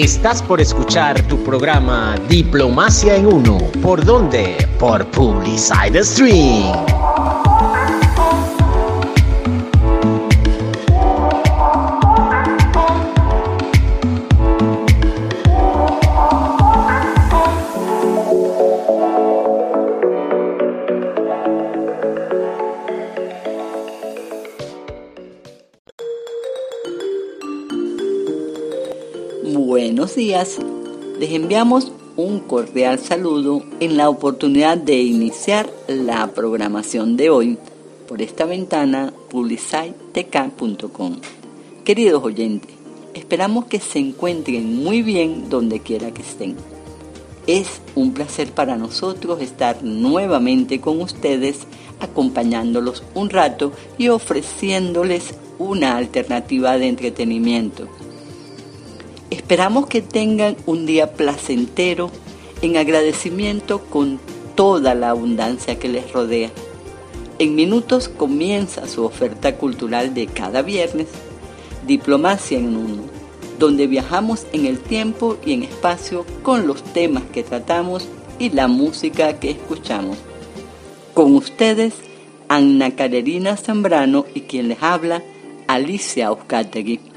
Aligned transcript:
Estás 0.00 0.42
por 0.42 0.62
escuchar 0.62 1.20
tu 1.28 1.44
programa 1.44 2.14
Diplomacia 2.26 3.16
en 3.16 3.26
Uno. 3.26 3.58
¿Por 3.82 4.02
dónde? 4.02 4.66
Por 4.78 5.04
Publicide 5.10 6.02
Stream. 6.02 6.99
Días. 30.30 30.58
Les 31.18 31.32
enviamos 31.32 31.90
un 32.14 32.38
cordial 32.38 33.00
saludo 33.00 33.64
en 33.80 33.96
la 33.96 34.08
oportunidad 34.08 34.78
de 34.78 35.02
iniciar 35.02 35.68
la 35.88 36.28
programación 36.28 37.16
de 37.16 37.30
hoy 37.30 37.58
por 38.06 38.22
esta 38.22 38.44
ventana 38.44 39.12
publicitek.com. 39.28 41.16
Queridos 41.84 42.22
oyentes, 42.22 42.70
esperamos 43.12 43.64
que 43.64 43.80
se 43.80 43.98
encuentren 43.98 44.76
muy 44.76 45.02
bien 45.02 45.50
donde 45.50 45.80
quiera 45.80 46.12
que 46.12 46.22
estén. 46.22 46.54
Es 47.48 47.80
un 47.96 48.14
placer 48.14 48.52
para 48.52 48.76
nosotros 48.76 49.42
estar 49.42 49.82
nuevamente 49.82 50.80
con 50.80 51.00
ustedes 51.00 51.66
acompañándolos 51.98 53.02
un 53.14 53.30
rato 53.30 53.72
y 53.98 54.06
ofreciéndoles 54.06 55.34
una 55.58 55.96
alternativa 55.96 56.78
de 56.78 56.86
entretenimiento 56.86 57.88
Esperamos 59.50 59.88
que 59.88 60.00
tengan 60.00 60.56
un 60.64 60.86
día 60.86 61.14
placentero 61.14 62.12
en 62.62 62.76
agradecimiento 62.76 63.80
con 63.80 64.20
toda 64.54 64.94
la 64.94 65.10
abundancia 65.10 65.76
que 65.76 65.88
les 65.88 66.12
rodea. 66.12 66.52
En 67.40 67.56
minutos 67.56 68.08
comienza 68.08 68.86
su 68.86 69.04
oferta 69.04 69.56
cultural 69.56 70.14
de 70.14 70.28
cada 70.28 70.62
viernes, 70.62 71.08
Diplomacia 71.84 72.58
en 72.58 72.76
Uno, 72.76 73.02
donde 73.58 73.88
viajamos 73.88 74.46
en 74.52 74.66
el 74.66 74.78
tiempo 74.78 75.36
y 75.44 75.54
en 75.54 75.64
espacio 75.64 76.24
con 76.44 76.68
los 76.68 76.84
temas 76.84 77.24
que 77.32 77.42
tratamos 77.42 78.06
y 78.38 78.50
la 78.50 78.68
música 78.68 79.40
que 79.40 79.50
escuchamos. 79.50 80.16
Con 81.12 81.34
ustedes, 81.34 81.94
Anna 82.46 82.94
Carerina 82.94 83.56
Zambrano 83.56 84.26
y 84.32 84.42
quien 84.42 84.68
les 84.68 84.80
habla, 84.80 85.24
Alicia 85.66 86.30
Oscategui. 86.30 87.09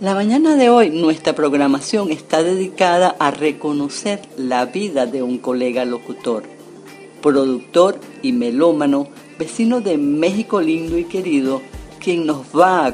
La 0.00 0.12
mañana 0.12 0.56
de 0.56 0.70
hoy 0.70 0.90
nuestra 0.90 1.36
programación 1.36 2.10
está 2.10 2.42
dedicada 2.42 3.14
a 3.20 3.30
reconocer 3.30 4.20
la 4.36 4.66
vida 4.66 5.06
de 5.06 5.22
un 5.22 5.38
colega 5.38 5.84
locutor, 5.84 6.42
productor 7.22 8.00
y 8.20 8.32
melómano, 8.32 9.06
vecino 9.38 9.80
de 9.80 9.96
México 9.96 10.60
lindo 10.60 10.98
y 10.98 11.04
querido, 11.04 11.62
quien 12.00 12.26
nos 12.26 12.44
va 12.46 12.92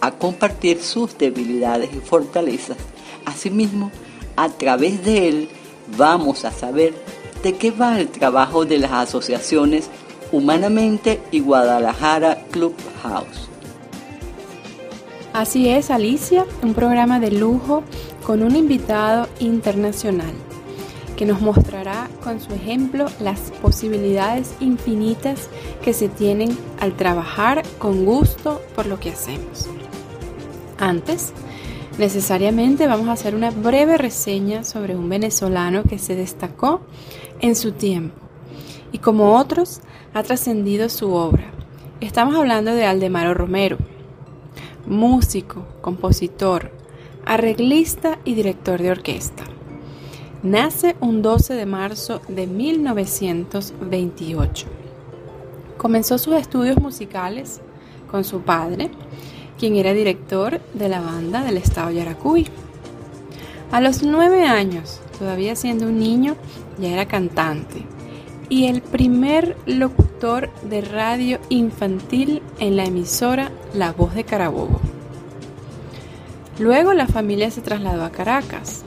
a, 0.00 0.10
compartir 0.18 0.82
sus 0.82 1.16
debilidades 1.16 1.90
y 1.94 2.00
fortalezas. 2.00 2.76
Asimismo, 3.24 3.92
a 4.34 4.48
través 4.48 5.04
de 5.04 5.28
él 5.28 5.48
vamos 5.96 6.44
a 6.44 6.50
saber 6.50 6.92
de 7.44 7.54
qué 7.54 7.70
va 7.70 8.00
el 8.00 8.08
trabajo 8.08 8.64
de 8.64 8.78
las 8.78 8.90
asociaciones 8.90 9.88
Humanamente 10.32 11.20
y 11.30 11.38
Guadalajara 11.38 12.46
Clubhouse. 12.50 13.51
Así 15.32 15.70
es, 15.70 15.90
Alicia, 15.90 16.44
un 16.62 16.74
programa 16.74 17.18
de 17.18 17.30
lujo 17.30 17.84
con 18.26 18.42
un 18.42 18.54
invitado 18.54 19.28
internacional 19.40 20.32
que 21.16 21.24
nos 21.24 21.40
mostrará 21.40 22.10
con 22.22 22.38
su 22.38 22.52
ejemplo 22.52 23.06
las 23.18 23.50
posibilidades 23.62 24.54
infinitas 24.60 25.48
que 25.82 25.94
se 25.94 26.10
tienen 26.10 26.54
al 26.80 26.96
trabajar 26.96 27.62
con 27.78 28.04
gusto 28.04 28.60
por 28.76 28.84
lo 28.84 29.00
que 29.00 29.10
hacemos. 29.10 29.68
Antes, 30.78 31.32
necesariamente 31.96 32.86
vamos 32.86 33.08
a 33.08 33.12
hacer 33.12 33.34
una 33.34 33.50
breve 33.50 33.96
reseña 33.96 34.64
sobre 34.64 34.96
un 34.96 35.08
venezolano 35.08 35.82
que 35.84 35.98
se 35.98 36.14
destacó 36.14 36.82
en 37.40 37.56
su 37.56 37.72
tiempo 37.72 38.16
y 38.92 38.98
como 38.98 39.38
otros 39.38 39.80
ha 40.12 40.22
trascendido 40.22 40.90
su 40.90 41.14
obra. 41.14 41.52
Estamos 42.02 42.34
hablando 42.34 42.74
de 42.74 42.84
Aldemaro 42.84 43.32
Romero 43.32 43.78
músico, 44.86 45.64
compositor, 45.80 46.70
arreglista 47.24 48.18
y 48.24 48.34
director 48.34 48.82
de 48.82 48.90
orquesta. 48.90 49.44
Nace 50.42 50.96
un 51.00 51.22
12 51.22 51.54
de 51.54 51.64
marzo 51.66 52.20
de 52.28 52.46
1928. 52.46 54.66
Comenzó 55.78 56.18
sus 56.18 56.34
estudios 56.34 56.76
musicales 56.78 57.60
con 58.10 58.24
su 58.24 58.40
padre, 58.40 58.90
quien 59.58 59.76
era 59.76 59.92
director 59.92 60.60
de 60.74 60.88
la 60.88 61.00
banda 61.00 61.44
del 61.44 61.58
estado 61.58 61.92
Yaracuy. 61.92 62.48
A 63.70 63.80
los 63.80 64.02
nueve 64.02 64.44
años, 64.44 65.00
todavía 65.18 65.56
siendo 65.56 65.86
un 65.86 65.98
niño, 65.98 66.36
ya 66.78 66.88
era 66.88 67.06
cantante 67.06 67.86
y 68.52 68.66
el 68.66 68.82
primer 68.82 69.56
locutor 69.64 70.50
de 70.64 70.82
radio 70.82 71.38
infantil 71.48 72.42
en 72.58 72.76
la 72.76 72.84
emisora 72.84 73.50
La 73.72 73.92
Voz 73.92 74.14
de 74.14 74.24
Carabobo. 74.24 74.78
Luego 76.58 76.92
la 76.92 77.06
familia 77.06 77.50
se 77.50 77.62
trasladó 77.62 78.04
a 78.04 78.12
Caracas 78.12 78.84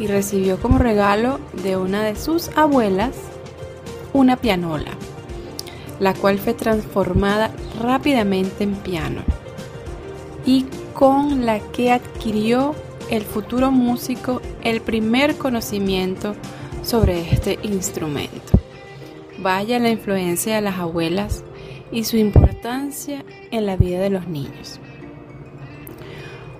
y 0.00 0.08
recibió 0.08 0.58
como 0.58 0.78
regalo 0.78 1.38
de 1.62 1.76
una 1.76 2.02
de 2.02 2.16
sus 2.16 2.50
abuelas 2.56 3.14
una 4.14 4.36
pianola, 4.36 4.90
la 6.00 6.12
cual 6.12 6.40
fue 6.40 6.54
transformada 6.54 7.52
rápidamente 7.80 8.64
en 8.64 8.74
piano 8.74 9.22
y 10.44 10.66
con 10.92 11.46
la 11.46 11.60
que 11.60 11.92
adquirió 11.92 12.74
el 13.10 13.22
futuro 13.22 13.70
músico 13.70 14.42
el 14.64 14.80
primer 14.80 15.36
conocimiento 15.36 16.34
sobre 16.82 17.32
este 17.32 17.60
instrumento. 17.62 18.58
Vaya 19.40 19.78
la 19.78 19.90
influencia 19.90 20.56
de 20.56 20.62
las 20.62 20.78
abuelas 20.78 21.44
y 21.92 22.04
su 22.04 22.16
importancia 22.16 23.24
en 23.50 23.66
la 23.66 23.76
vida 23.76 24.00
de 24.00 24.10
los 24.10 24.26
niños. 24.28 24.80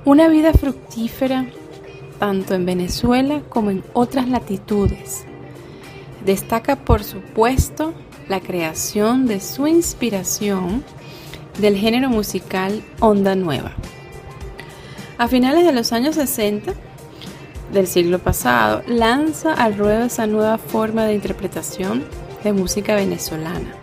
Una 0.05 0.29
vida 0.29 0.53
fructífera 0.53 1.47
tanto 2.19 2.55
en 2.55 2.67
Venezuela 2.67 3.43
como 3.49 3.71
en 3.71 3.85
otras 3.93 4.29
latitudes. 4.29 5.25
Destaca 6.25 6.77
por 6.77 7.05
supuesto 7.05 7.95
la 8.29 8.41
creación 8.41 9.27
de 9.27 9.41
su 9.41 9.67
inspiración 9.67 10.85
del 11.61 11.77
género 11.77 12.11
musical 12.11 12.83
Onda 13.01 13.35
Nueva. 13.35 13.73
A 15.17 15.29
finales 15.29 15.65
de 15.65 15.73
los 15.73 15.93
años 15.93 16.15
60 16.17 16.73
del 17.73 17.87
siglo 17.87 18.19
pasado, 18.19 18.83
lanza 18.87 19.53
al 19.53 19.77
ruedo 19.77 20.05
esa 20.05 20.27
nueva 20.27 20.59
forma 20.59 21.05
de 21.05 21.15
interpretación 21.15 22.05
de 22.45 22.53
música 22.53 22.95
venezolana, 22.95 23.75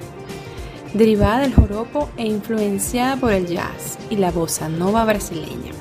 derivada 0.93 1.39
del 1.39 1.53
joropo 1.53 2.09
e 2.17 2.25
influenciada 2.25 3.17
por 3.17 3.31
el 3.31 3.47
jazz 3.47 3.97
y 4.09 4.17
la 4.17 4.31
bossa 4.31 4.69
nova 4.69 5.05
brasileña. 5.05 5.71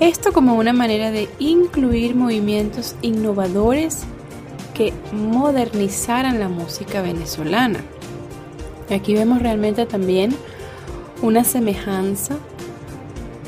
Esto 0.00 0.32
como 0.32 0.54
una 0.54 0.72
manera 0.72 1.10
de 1.10 1.28
incluir 1.38 2.14
movimientos 2.14 2.96
innovadores 3.02 4.04
que 4.74 4.92
modernizaran 5.12 6.40
la 6.40 6.48
música 6.48 7.02
venezolana. 7.02 7.80
Aquí 8.90 9.14
vemos 9.14 9.40
realmente 9.40 9.86
también 9.86 10.34
una 11.22 11.44
semejanza 11.44 12.36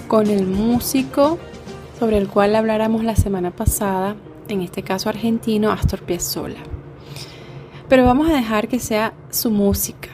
con 0.07 0.29
el 0.29 0.47
músico 0.47 1.39
sobre 1.99 2.19
el 2.19 2.29
cual 2.29 2.55
habláramos 2.55 3.03
la 3.05 3.17
semana 3.17 3.51
pasada, 3.51 4.17
en 4.49 4.61
este 4.61 4.83
caso 4.83 5.09
argentino, 5.09 5.71
Astor 5.73 6.03
Piazzolla. 6.03 6.74
Pero 7.89 8.05
vamos 8.05 8.29
a 8.29 8.35
dejar 8.35 8.69
que 8.69 8.79
sea 8.79 9.13
su 9.31 9.51
música, 9.51 10.11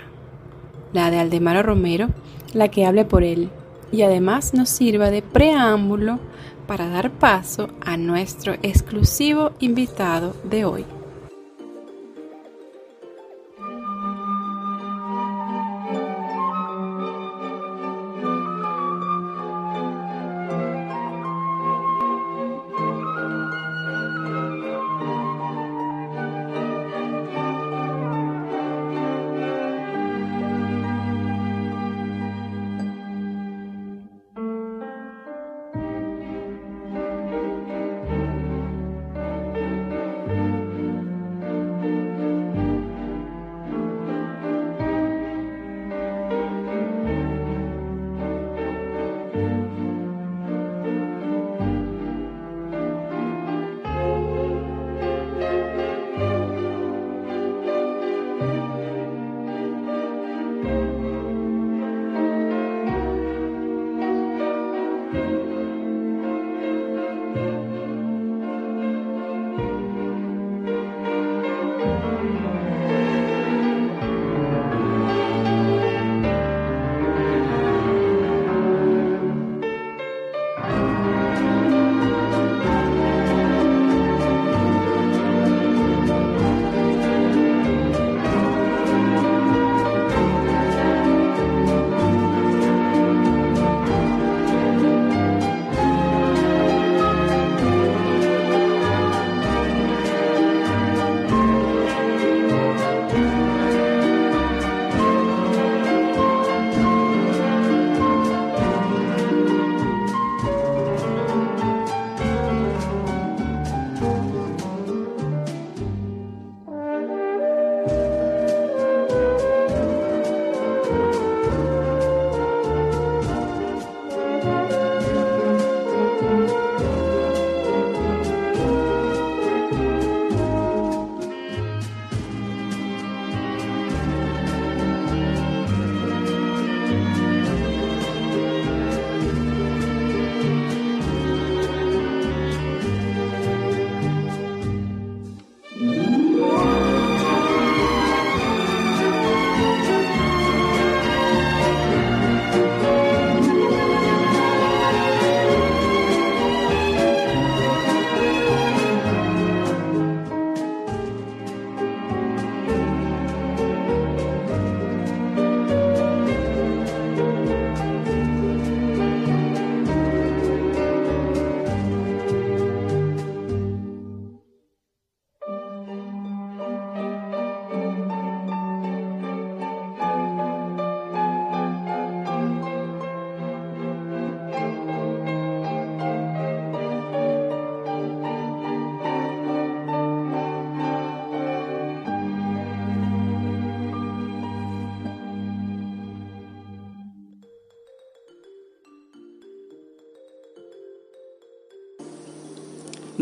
la 0.93 1.11
de 1.11 1.19
Aldemaro 1.19 1.63
Romero, 1.63 2.09
la 2.53 2.69
que 2.69 2.85
hable 2.85 3.05
por 3.05 3.23
él 3.23 3.51
y 3.93 4.03
además 4.03 4.55
nos 4.55 4.69
sirva 4.69 5.11
de 5.11 5.23
preámbulo 5.23 6.19
para 6.67 6.89
dar 6.89 7.11
paso 7.11 7.69
a 7.81 7.97
nuestro 7.97 8.55
exclusivo 8.63 9.53
invitado 9.61 10.37
de 10.45 10.65
hoy. 10.65 10.85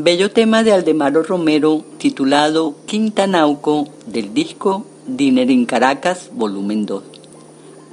Bello 0.09 0.31
tema 0.31 0.65
de 0.65 0.73
Aldemaro 0.73 1.23
Romero 1.23 1.85
titulado 1.99 2.75
Quintanauco 2.87 3.93
del 4.07 4.33
disco 4.33 4.87
Dinero 5.07 5.51
en 5.51 5.67
Caracas, 5.67 6.31
volumen 6.33 6.87
2. 6.87 7.05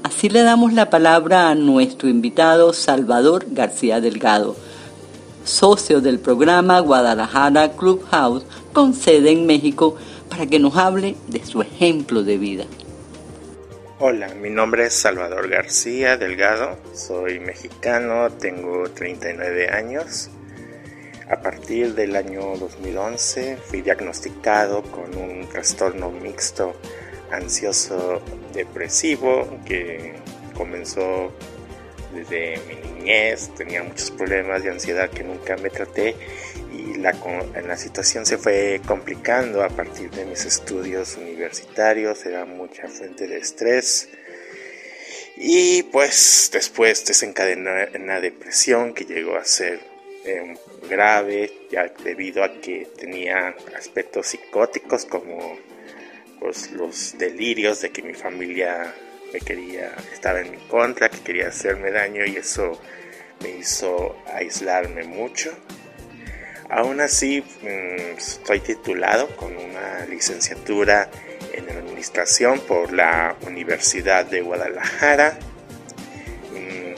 Así 0.02 0.30
le 0.30 0.44
damos 0.44 0.72
la 0.72 0.90
palabra 0.90 1.50
a 1.50 1.56
nuestro 1.56 2.08
invitado 2.08 2.72
Salvador 2.72 3.48
García 3.50 4.00
Delgado, 4.00 4.56
socio 5.44 6.00
del 6.00 6.20
programa 6.20 6.80
Guadalajara 6.80 7.74
Clubhouse 7.74 8.46
con 8.72 8.94
sede 8.94 9.32
en 9.32 9.46
México, 9.46 9.98
para 10.30 10.46
que 10.46 10.58
nos 10.58 10.78
hable 10.78 11.18
de 11.28 11.46
su 11.46 11.62
ejemplo 11.62 12.24
de 12.24 12.38
vida. 12.38 12.64
Hola, 14.00 14.30
mi 14.36 14.50
nombre 14.50 14.86
es 14.86 14.94
Salvador 14.94 15.50
García 15.50 16.16
Delgado, 16.16 16.78
soy 16.94 17.42
mexicano, 17.42 18.30
tengo 18.40 18.90
39 18.90 19.68
años. 19.68 20.30
A 21.28 21.42
partir 21.42 21.96
del 21.96 22.16
año 22.16 22.56
2011 22.56 23.58
fui 23.58 23.82
diagnosticado 23.82 24.84
con 24.84 25.18
un 25.18 25.50
trastorno 25.50 26.12
mixto 26.12 26.80
ansioso 27.32 28.22
depresivo 28.54 29.60
que 29.66 30.14
comenzó 30.54 31.34
desde 32.14 32.60
mi 32.68 32.76
niñez, 32.76 33.50
tenía 33.56 33.82
muchos 33.82 34.12
problemas 34.12 34.64
de 34.64 34.70
ansiedad 34.70 35.10
que 35.10 35.24
nunca 35.24 35.58
me 35.58 35.72
traté 35.72 36.16
y 36.72 36.94
la, 36.98 37.14
la 37.66 37.78
situación 37.78 38.28
se 38.28 38.38
fue 38.38 38.80
complicando 38.86 39.64
a 39.64 39.70
partir 39.70 40.12
de 40.12 40.26
mis 40.26 40.46
estudios 40.46 41.18
universitarios, 41.18 42.24
era 42.26 42.46
mucha 42.46 42.88
fuente 42.88 43.28
de 43.28 43.38
estrés. 43.38 44.10
Y 45.38 45.84
pues 45.84 46.50
después 46.54 47.04
desencadenó 47.04 47.72
una 47.96 48.22
depresión 48.22 48.94
que 48.94 49.06
llegó 49.06 49.36
a 49.36 49.44
ser 49.44 49.95
eh, 50.26 50.58
grave 50.90 51.68
ya 51.70 51.92
debido 52.04 52.44
a 52.44 52.60
que 52.60 52.88
tenía 52.98 53.56
aspectos 53.78 54.28
psicóticos 54.28 55.06
como 55.06 55.58
pues, 56.40 56.72
los 56.72 57.18
delirios 57.18 57.82
de 57.82 57.92
que 57.92 58.02
mi 58.02 58.14
familia 58.14 58.94
me 59.34 59.40
quería, 59.40 59.96
estaba 60.14 60.42
en 60.42 60.52
mi 60.52 60.58
contra, 60.68 61.10
que 61.10 61.20
quería 61.20 61.48
hacerme 61.48 61.92
daño 61.92 62.26
y 62.26 62.38
eso 62.38 62.80
me 63.42 63.50
hizo 63.50 64.16
aislarme 64.34 65.04
mucho. 65.04 65.52
Aún 66.70 67.02
así, 67.02 67.42
mm, 67.42 68.18
estoy 68.18 68.60
titulado 68.60 69.28
con 69.36 69.56
una 69.56 70.06
licenciatura 70.08 71.10
en 71.54 71.70
administración 71.70 72.60
por 72.62 72.92
la 72.92 73.36
Universidad 73.46 74.26
de 74.26 74.42
Guadalajara. 74.42 75.38
Mm, 76.52 76.96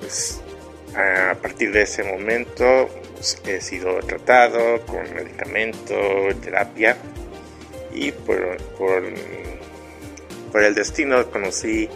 pues, 0.00 0.39
a 0.94 1.34
partir 1.40 1.72
de 1.72 1.82
ese 1.82 2.02
momento 2.02 2.88
pues, 3.14 3.40
he 3.46 3.60
sido 3.60 3.98
tratado 4.00 4.84
con 4.86 5.02
medicamento, 5.14 5.94
terapia 6.42 6.96
y 7.92 8.12
por, 8.12 8.56
por, 8.78 9.02
el 10.62 10.74
destino 10.74 11.30
conocí 11.30 11.88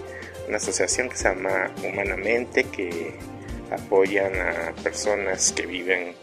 una 0.48 0.58
asociación 0.58 1.08
que 1.08 1.16
se 1.16 1.24
llama 1.24 1.72
Humanamente 1.82 2.64
que 2.64 3.14
apoyan 3.70 4.34
a 4.36 4.74
personas 4.82 5.52
que 5.52 5.66
viven 5.66 6.14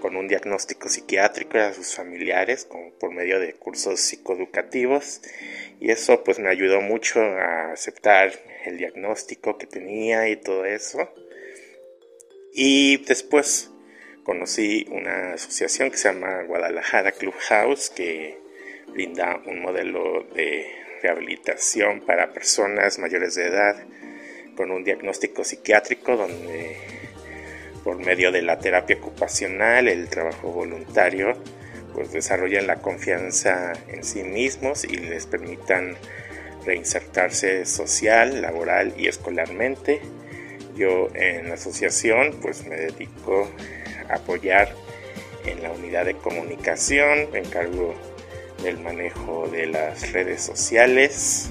con 0.00 0.16
un 0.16 0.28
diagnóstico 0.28 0.88
psiquiátrico 0.88 1.56
y 1.56 1.60
a 1.60 1.72
sus 1.72 1.94
familiares 1.94 2.66
por 3.00 3.12
medio 3.12 3.40
de 3.40 3.54
cursos 3.54 4.00
psicoeducativos 4.00 5.22
y 5.80 5.90
eso 5.90 6.22
pues 6.24 6.38
me 6.38 6.48
ayudó 6.48 6.80
mucho 6.80 7.20
a 7.20 7.72
aceptar 7.72 8.32
el 8.64 8.78
diagnóstico 8.78 9.56
que 9.58 9.66
tenía 9.66 10.28
y 10.28 10.36
todo 10.36 10.64
eso 10.64 11.12
y 12.60 12.96
después 13.04 13.70
conocí 14.24 14.84
una 14.90 15.34
asociación 15.34 15.92
que 15.92 15.96
se 15.96 16.12
llama 16.12 16.42
Guadalajara 16.42 17.12
Clubhouse 17.12 17.88
que 17.88 18.36
brinda 18.88 19.40
un 19.46 19.62
modelo 19.62 20.24
de 20.34 20.66
rehabilitación 21.00 22.00
para 22.00 22.32
personas 22.32 22.98
mayores 22.98 23.36
de 23.36 23.46
edad 23.46 23.76
con 24.56 24.72
un 24.72 24.82
diagnóstico 24.82 25.44
psiquiátrico 25.44 26.16
donde 26.16 26.76
por 27.84 27.96
medio 27.96 28.32
de 28.32 28.42
la 28.42 28.58
terapia 28.58 28.96
ocupacional, 28.96 29.86
el 29.86 30.08
trabajo 30.08 30.50
voluntario, 30.50 31.40
pues 31.94 32.10
desarrollan 32.10 32.66
la 32.66 32.82
confianza 32.82 33.72
en 33.86 34.02
sí 34.02 34.24
mismos 34.24 34.82
y 34.82 34.96
les 34.96 35.26
permitan 35.26 35.96
reinsertarse 36.66 37.64
social, 37.66 38.42
laboral 38.42 38.94
y 38.98 39.06
escolarmente. 39.06 40.02
Yo 40.78 41.08
en 41.14 41.48
la 41.48 41.54
asociación 41.54 42.38
pues 42.40 42.64
me 42.64 42.76
dedico 42.76 43.50
a 44.08 44.14
apoyar 44.14 44.72
en 45.44 45.62
la 45.62 45.72
unidad 45.72 46.04
de 46.04 46.14
comunicación, 46.14 47.30
me 47.32 47.40
encargo 47.40 47.94
del 48.62 48.78
manejo 48.78 49.48
de 49.48 49.66
las 49.66 50.12
redes 50.12 50.40
sociales 50.40 51.50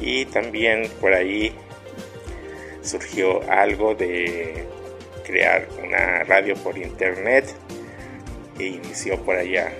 y 0.00 0.26
también 0.26 0.88
por 1.00 1.12
ahí 1.12 1.52
surgió 2.82 3.42
algo 3.50 3.94
de 3.94 4.64
crear 5.24 5.68
una 5.82 6.22
radio 6.22 6.54
por 6.54 6.78
internet 6.78 7.44
e 8.58 8.66
inició 8.66 9.20
por 9.24 9.36
allá 9.36 9.72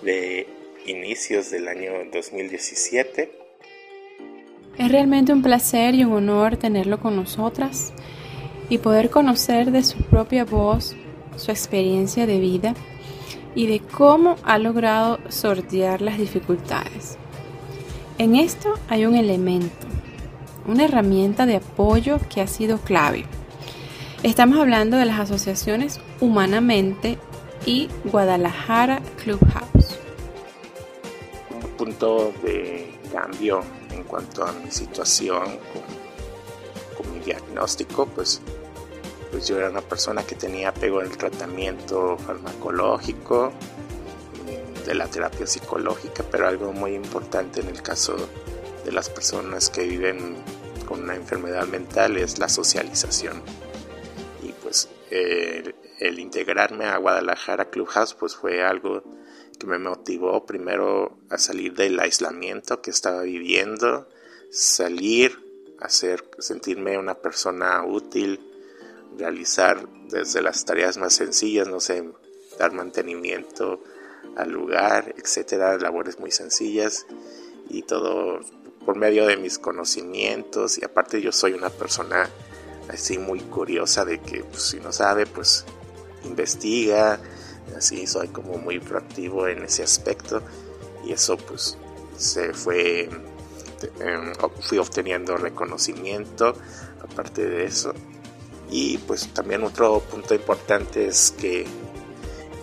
de 0.00 0.46
inicios 0.86 1.50
del 1.50 1.68
año 1.68 1.92
2017. 2.10 3.41
Es 4.82 4.90
realmente 4.90 5.32
un 5.32 5.42
placer 5.42 5.94
y 5.94 6.02
un 6.02 6.12
honor 6.12 6.56
tenerlo 6.56 6.98
con 6.98 7.14
nosotras 7.14 7.92
y 8.68 8.78
poder 8.78 9.10
conocer 9.10 9.70
de 9.70 9.84
su 9.84 9.98
propia 9.98 10.44
voz 10.44 10.96
su 11.36 11.52
experiencia 11.52 12.26
de 12.26 12.40
vida 12.40 12.74
y 13.54 13.68
de 13.68 13.78
cómo 13.78 14.34
ha 14.42 14.58
logrado 14.58 15.20
sortear 15.28 16.02
las 16.02 16.18
dificultades. 16.18 17.16
En 18.18 18.34
esto 18.34 18.74
hay 18.88 19.06
un 19.06 19.14
elemento, 19.14 19.86
una 20.66 20.86
herramienta 20.86 21.46
de 21.46 21.56
apoyo 21.58 22.18
que 22.28 22.40
ha 22.40 22.48
sido 22.48 22.78
clave. 22.78 23.24
Estamos 24.24 24.58
hablando 24.58 24.96
de 24.96 25.04
las 25.04 25.20
asociaciones 25.20 26.00
Humanamente 26.18 27.18
y 27.66 27.88
Guadalajara 28.06 29.00
Clubhouse. 29.22 30.00
Un 31.54 31.70
punto 31.76 32.32
de 32.42 32.90
cambio 33.12 33.60
cuanto 34.12 34.44
a 34.44 34.52
mi 34.52 34.70
situación 34.70 35.58
con, 36.96 37.14
mi 37.14 37.20
diagnóstico, 37.20 38.06
pues 38.06 38.42
pues 39.30 39.48
yo 39.48 39.56
era 39.56 39.70
una 39.70 39.80
persona 39.80 40.22
que 40.22 40.34
tenía 40.34 40.68
apego 40.68 41.00
al 41.00 41.16
tratamiento 41.16 42.18
farmacológico, 42.18 43.50
mm, 43.50 44.84
de 44.84 44.94
la 44.94 45.06
terapia 45.08 45.46
psicológica, 45.46 46.24
pero 46.30 46.46
algo 46.46 46.74
muy 46.74 46.94
importante 46.94 47.62
en 47.62 47.68
el 47.68 47.80
caso 47.80 48.14
de 48.84 48.92
las 48.92 49.08
personas 49.08 49.70
que 49.70 49.84
viven 49.84 50.36
con 50.86 51.04
una 51.04 51.14
enfermedad 51.14 51.66
mental 51.66 52.18
es 52.18 52.38
la 52.38 52.50
socialización. 52.50 53.40
Y 54.42 54.52
pues 54.62 54.90
el, 55.10 55.74
el 56.00 56.18
integrarme 56.18 56.84
a 56.84 56.98
Guadalajara 56.98 57.70
Clubhouse 57.70 58.12
pues 58.12 58.36
fue 58.36 58.62
algo 58.62 59.02
que 59.62 59.68
me 59.68 59.78
motivó 59.78 60.44
primero 60.44 61.18
a 61.30 61.38
salir 61.38 61.74
del 61.74 62.00
aislamiento 62.00 62.82
que 62.82 62.90
estaba 62.90 63.22
viviendo, 63.22 64.08
salir, 64.50 65.38
hacer 65.78 66.24
sentirme 66.40 66.98
una 66.98 67.14
persona 67.14 67.84
útil, 67.84 68.40
realizar 69.16 69.88
desde 70.08 70.42
las 70.42 70.64
tareas 70.64 70.96
más 70.98 71.14
sencillas, 71.14 71.68
no 71.68 71.78
sé, 71.78 72.02
dar 72.58 72.72
mantenimiento 72.72 73.80
al 74.36 74.50
lugar, 74.50 75.14
etcétera, 75.16 75.78
labores 75.78 76.18
muy 76.18 76.32
sencillas 76.32 77.06
y 77.68 77.82
todo 77.82 78.40
por 78.84 78.96
medio 78.96 79.28
de 79.28 79.36
mis 79.36 79.60
conocimientos. 79.60 80.76
Y 80.78 80.84
aparte 80.84 81.22
yo 81.22 81.30
soy 81.30 81.52
una 81.52 81.70
persona 81.70 82.28
así 82.88 83.16
muy 83.16 83.38
curiosa 83.38 84.04
de 84.04 84.18
que 84.18 84.42
pues, 84.42 84.62
si 84.62 84.80
no 84.80 84.90
sabe 84.90 85.24
pues 85.24 85.64
investiga, 86.24 87.20
así 87.76 88.06
soy 88.06 88.28
como 88.28 88.58
muy 88.58 88.78
proactivo 88.78 89.48
en 89.48 89.64
ese 89.64 89.82
aspecto 89.82 90.42
y 91.04 91.12
eso 91.12 91.36
pues 91.36 91.76
se 92.16 92.52
fue 92.52 93.08
em, 94.00 94.32
fui 94.60 94.78
obteniendo 94.78 95.36
reconocimiento 95.36 96.54
aparte 97.02 97.48
de 97.48 97.64
eso 97.64 97.94
y 98.70 98.98
pues 98.98 99.28
también 99.34 99.62
otro 99.64 100.00
punto 100.00 100.34
importante 100.34 101.06
es 101.06 101.32
que 101.32 101.66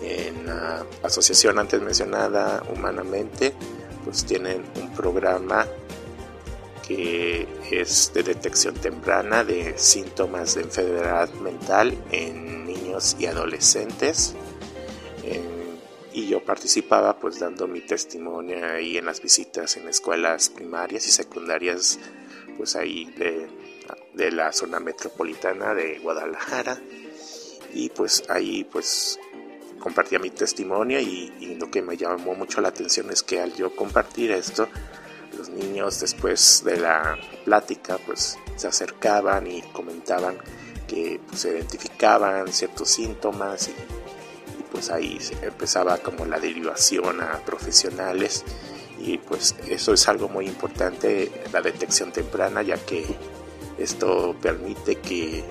en 0.02 0.46
la 0.46 0.84
asociación 1.02 1.58
antes 1.58 1.80
mencionada, 1.80 2.62
Humanamente, 2.74 3.54
pues 4.04 4.24
tienen 4.24 4.64
un 4.80 4.92
programa 4.92 5.66
que 6.86 7.46
es 7.70 8.10
de 8.12 8.22
detección 8.22 8.74
temprana 8.74 9.44
de 9.44 9.78
síntomas 9.78 10.54
de 10.56 10.62
enfermedad 10.62 11.30
mental 11.34 11.96
en 12.10 12.66
niños 12.66 13.16
y 13.18 13.26
adolescentes. 13.26 14.34
Y 16.12 16.26
yo 16.26 16.44
participaba 16.44 17.18
pues 17.18 17.38
dando 17.38 17.68
mi 17.68 17.80
testimonio 17.80 18.64
ahí 18.66 18.98
en 18.98 19.06
las 19.06 19.20
visitas 19.20 19.76
en 19.76 19.88
escuelas 19.88 20.48
primarias 20.48 21.06
y 21.06 21.10
secundarias 21.10 21.98
pues 22.56 22.76
ahí 22.76 23.06
de 24.14 24.32
la 24.32 24.52
zona 24.52 24.80
metropolitana 24.80 25.74
de 25.74 25.98
Guadalajara. 25.98 26.78
Y 27.72 27.88
pues 27.90 28.24
ahí 28.28 28.64
pues 28.64 29.18
compartía 29.78 30.18
mi 30.18 30.30
testimonio 30.30 31.00
y, 31.00 31.32
y, 31.40 31.54
lo 31.54 31.70
que 31.70 31.80
me 31.82 31.96
llamó 31.96 32.34
mucho 32.34 32.60
la 32.60 32.68
atención 32.68 33.10
es 33.10 33.22
que 33.22 33.40
al 33.40 33.54
yo 33.54 33.74
compartir 33.74 34.32
esto, 34.32 34.68
los 35.38 35.48
niños 35.48 36.00
después 36.00 36.62
de 36.64 36.76
la 36.78 37.16
plática 37.44 37.98
pues 38.04 38.36
se 38.56 38.66
acercaban 38.66 39.46
y 39.46 39.62
comentaban 39.72 40.36
que 40.86 41.20
pues, 41.28 41.42
se 41.42 41.50
identificaban 41.50 42.52
ciertos 42.52 42.90
síntomas 42.90 43.68
y, 43.68 43.72
pues 44.70 44.90
ahí 44.90 45.18
empezaba 45.42 45.98
como 45.98 46.24
la 46.26 46.38
derivación 46.38 47.20
a 47.20 47.38
profesionales 47.44 48.44
y 48.98 49.18
pues 49.18 49.54
eso 49.68 49.94
es 49.94 50.08
algo 50.08 50.28
muy 50.28 50.46
importante, 50.46 51.30
la 51.52 51.62
detección 51.62 52.12
temprana, 52.12 52.62
ya 52.62 52.76
que 52.76 53.04
esto 53.78 54.36
permite 54.40 54.96
que 54.96 55.42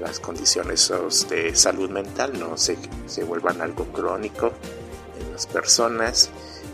las 0.00 0.20
condiciones 0.20 0.90
de 1.28 1.54
salud 1.54 1.90
mental 1.90 2.38
no 2.38 2.56
se, 2.56 2.78
se 3.06 3.24
vuelvan 3.24 3.60
algo 3.60 3.84
crónico 3.86 4.52
en 5.20 5.32
las 5.32 5.46
personas 5.46 6.30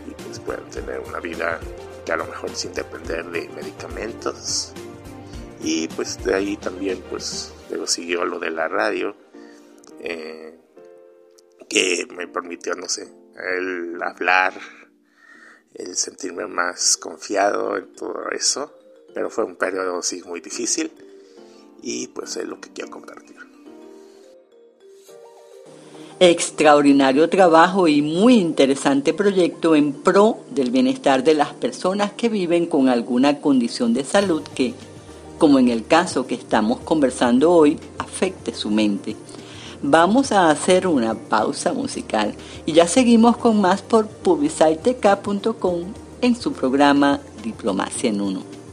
y 0.07 0.23
pues 0.23 0.39
puedan 0.39 0.69
tener 0.69 0.99
una 0.99 1.19
vida 1.19 1.59
que 2.05 2.11
a 2.11 2.17
lo 2.17 2.25
mejor 2.25 2.55
sin 2.55 2.73
depender 2.73 3.25
de 3.25 3.49
medicamentos. 3.49 4.71
Y 5.61 5.87
pues 5.89 6.23
de 6.23 6.35
ahí 6.35 6.57
también 6.57 7.03
pues 7.09 7.51
luego 7.69 7.87
siguió 7.87 8.23
lo 8.23 8.39
de 8.39 8.51
la 8.51 8.67
radio 8.67 9.15
eh, 9.99 10.54
que 11.67 12.07
me 12.15 12.27
permitió 12.27 12.75
no 12.75 12.87
sé 12.87 13.07
el 13.35 14.01
hablar 14.01 14.53
el 15.75 15.95
sentirme 15.95 16.47
más 16.47 16.97
confiado 16.97 17.77
en 17.77 17.93
todo 17.93 18.29
eso. 18.31 18.71
Pero 19.13 19.29
fue 19.29 19.43
un 19.43 19.55
periodo 19.55 20.01
sí 20.01 20.21
muy 20.25 20.41
difícil. 20.41 20.91
Y 21.81 22.07
pues 22.07 22.35
es 22.37 22.45
lo 22.45 22.59
que 22.59 22.69
quiero 22.71 22.91
compartir. 22.91 23.35
Extraordinario 26.19 27.29
trabajo 27.29 27.89
y 27.89 28.01
muy 28.01 28.35
interesante 28.35 29.13
proyecto 29.13 29.75
en 29.75 29.91
pro 29.91 30.45
del 30.49 30.71
bienestar 30.71 31.25
de 31.25 31.33
las 31.33 31.53
personas 31.53 32.13
que 32.13 32.29
viven 32.29 32.67
con 32.67 32.87
alguna 32.87 33.41
condición 33.41 33.93
de 33.93 34.05
salud 34.05 34.41
que, 34.55 34.73
como 35.37 35.59
en 35.59 35.67
el 35.67 35.85
caso 35.85 36.25
que 36.25 36.35
estamos 36.35 36.79
conversando 36.79 37.51
hoy, 37.51 37.77
afecte 37.97 38.53
su 38.53 38.71
mente. 38.71 39.17
Vamos 39.87 40.31
a 40.31 40.49
hacer 40.49 40.87
una 40.87 41.13
pausa 41.13 41.71
musical 41.71 42.33
y 42.65 42.73
ya 42.73 42.87
seguimos 42.87 43.37
con 43.37 43.61
más 43.61 43.83
por 43.83 44.07
publicitek.com 44.07 45.81
en 46.21 46.35
su 46.35 46.53
programa 46.53 47.19
Diplomacia 47.43 48.09
en 48.09 48.19
Uno. 48.19 48.64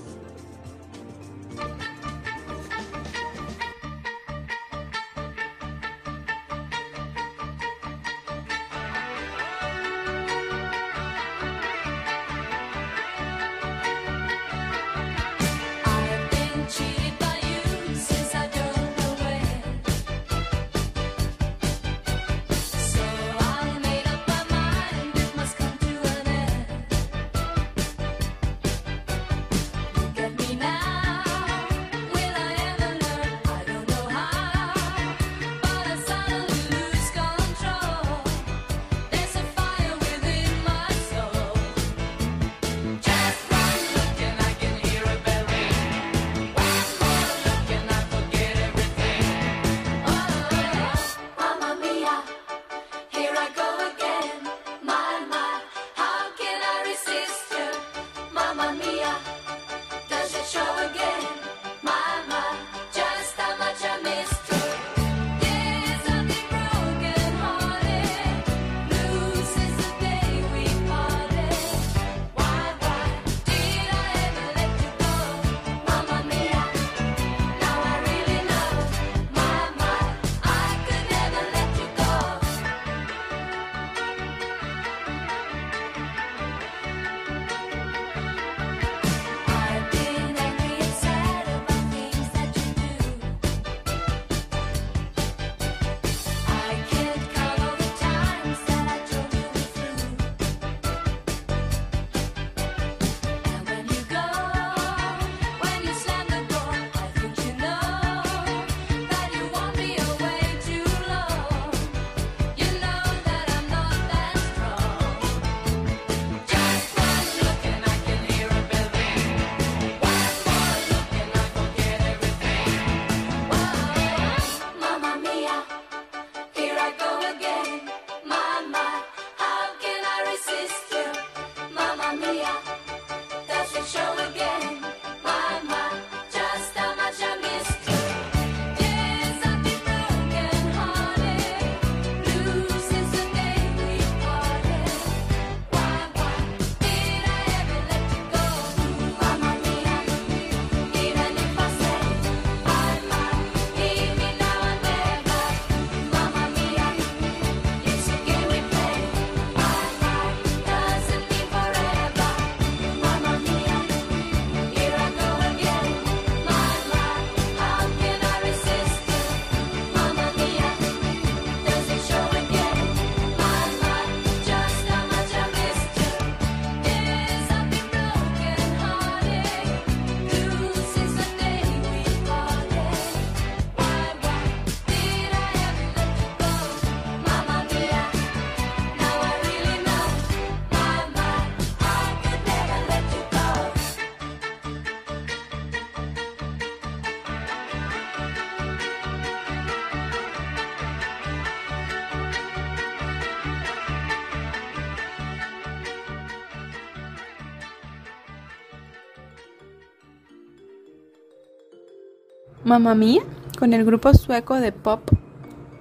Mamma 212.64 212.94
Mía 212.94 213.22
con 213.58 213.72
el 213.72 213.84
grupo 213.84 214.14
sueco 214.14 214.54
de 214.54 214.70
pop 214.70 215.00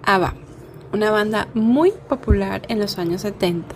ABBA, 0.04 0.34
una 0.94 1.12
banda 1.12 1.48
muy 1.54 1.91
popular 2.10 2.63
en 2.70 2.80
los 2.80 2.98
años 2.98 3.22
70 3.22 3.76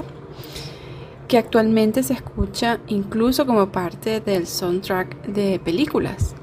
que 1.28 1.38
actualmente 1.38 2.04
se 2.04 2.14
escucha 2.14 2.80
incluso 2.88 3.46
como 3.46 3.72
parte 3.72 4.22
del 4.22 4.48
soundtrack 4.48 5.26
de 5.28 5.60
películas. 5.60 6.36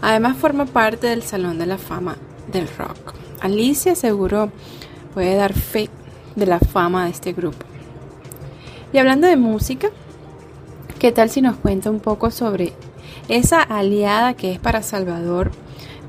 Además 0.00 0.36
forma 0.36 0.66
parte 0.66 1.06
del 1.06 1.22
Salón 1.22 1.58
de 1.58 1.66
la 1.66 1.78
Fama 1.78 2.16
del 2.50 2.68
Rock. 2.78 3.14
Alicia 3.40 3.94
seguro 3.94 4.50
puede 5.12 5.36
dar 5.36 5.52
fe 5.52 5.88
de 6.34 6.46
la 6.46 6.60
fama 6.60 7.04
de 7.04 7.10
este 7.10 7.32
grupo. 7.32 7.64
Y 8.92 8.98
hablando 8.98 9.26
de 9.26 9.36
música, 9.36 9.88
¿qué 10.98 11.12
tal 11.12 11.30
si 11.30 11.40
nos 11.42 11.56
cuenta 11.56 11.90
un 11.90 12.00
poco 12.00 12.30
sobre 12.30 12.72
esa 13.28 13.62
aliada 13.62 14.34
que 14.34 14.52
es 14.52 14.58
para 14.58 14.82
Salvador, 14.82 15.50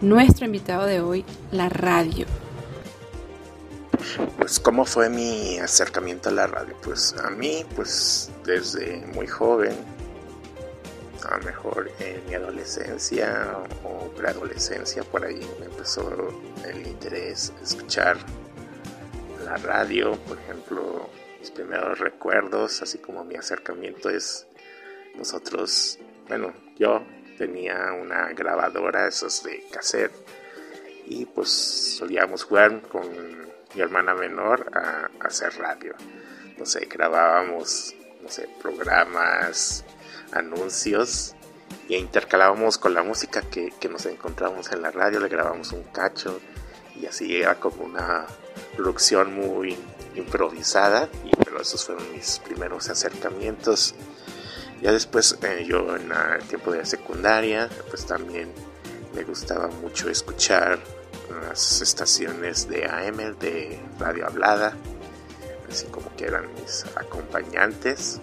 nuestro 0.02 0.46
invitado 0.46 0.86
de 0.86 1.02
hoy, 1.02 1.26
la 1.52 1.70
radio? 1.70 2.26
Pues 4.38 4.60
cómo 4.60 4.86
fue 4.86 5.10
mi 5.10 5.58
acercamiento 5.60 6.30
a 6.30 6.32
la 6.32 6.48
radio. 6.48 6.76
Pues 6.84 7.16
a 7.24 7.30
mí, 7.30 7.66
pues 7.76 8.32
desde 8.44 9.06
muy 9.14 9.28
joven, 9.28 9.74
a 11.28 11.38
lo 11.38 11.44
mejor 11.44 11.92
en 12.00 12.26
mi 12.28 12.36
adolescencia 12.36 13.58
o 13.84 14.08
preadolescencia, 14.12 15.04
por 15.04 15.26
ahí 15.26 15.40
me 15.60 15.66
empezó 15.66 16.30
el 16.64 16.86
interés 16.86 17.52
escuchar 17.64 18.18
la 19.44 19.58
radio, 19.58 20.14
por 20.28 20.38
ejemplo, 20.40 21.10
mis 21.40 21.52
primeros 21.52 22.00
recuerdos, 22.00 22.82
así 22.82 22.98
como 22.98 23.24
mi 23.24 23.36
acercamiento 23.36 24.10
es 24.10 24.48
nosotros, 25.16 26.00
bueno, 26.28 26.54
yo 26.78 27.02
tenía 27.38 27.94
una 27.94 28.34
grabadora, 28.34 29.08
esos 29.08 29.44
de 29.44 29.64
cassette, 29.72 30.14
y 31.06 31.26
pues 31.26 31.50
solíamos 31.50 32.44
jugar 32.44 32.82
con 32.82 33.06
mi 33.74 33.82
hermana 33.82 34.16
menor 34.16 34.72
a, 34.76 35.10
hacer 35.20 35.56
radio. 35.58 35.94
No 36.58 36.66
sé, 36.66 36.86
grabábamos, 36.86 37.96
no 38.22 38.30
sé, 38.30 38.50
programas, 38.62 39.84
anuncios, 40.32 41.36
e 41.90 41.98
intercalábamos 41.98 42.78
con 42.78 42.94
la 42.94 43.04
música 43.04 43.42
que, 43.42 43.72
que 43.80 43.90
nos 43.90 44.06
encontrábamos 44.06 44.72
en 44.72 44.82
la 44.82 44.92
radio, 44.92 45.20
le 45.20 45.28
grabamos 45.28 45.72
un 45.72 45.84
cacho, 45.84 46.40
y 46.96 47.06
así 47.06 47.36
era 47.36 47.56
como 47.56 47.84
una 47.84 48.26
producción 48.76 49.34
muy 49.34 49.78
improvisada, 50.16 51.10
y, 51.26 51.32
pero 51.44 51.62
esos 51.62 51.86
fueron 51.86 52.12
mis 52.14 52.40
primeros 52.40 52.90
acercamientos. 52.90 53.96
Ya 54.86 54.92
después 54.92 55.36
eh, 55.42 55.66
yo 55.68 55.96
en 55.96 56.12
el 56.12 56.44
tiempo 56.48 56.72
de 56.72 56.78
la 56.78 56.86
secundaria, 56.86 57.68
pues 57.90 58.06
también 58.06 58.52
me 59.16 59.24
gustaba 59.24 59.68
mucho 59.68 60.12
escuchar 60.12 60.78
las 61.42 61.82
estaciones 61.82 62.70
de 62.70 62.86
AM, 62.86 63.18
de 63.40 63.80
radio 63.98 64.28
hablada, 64.28 64.78
así 65.68 65.88
como 65.88 66.16
que 66.16 66.26
eran 66.26 66.54
mis 66.54 66.86
acompañantes. 66.96 68.22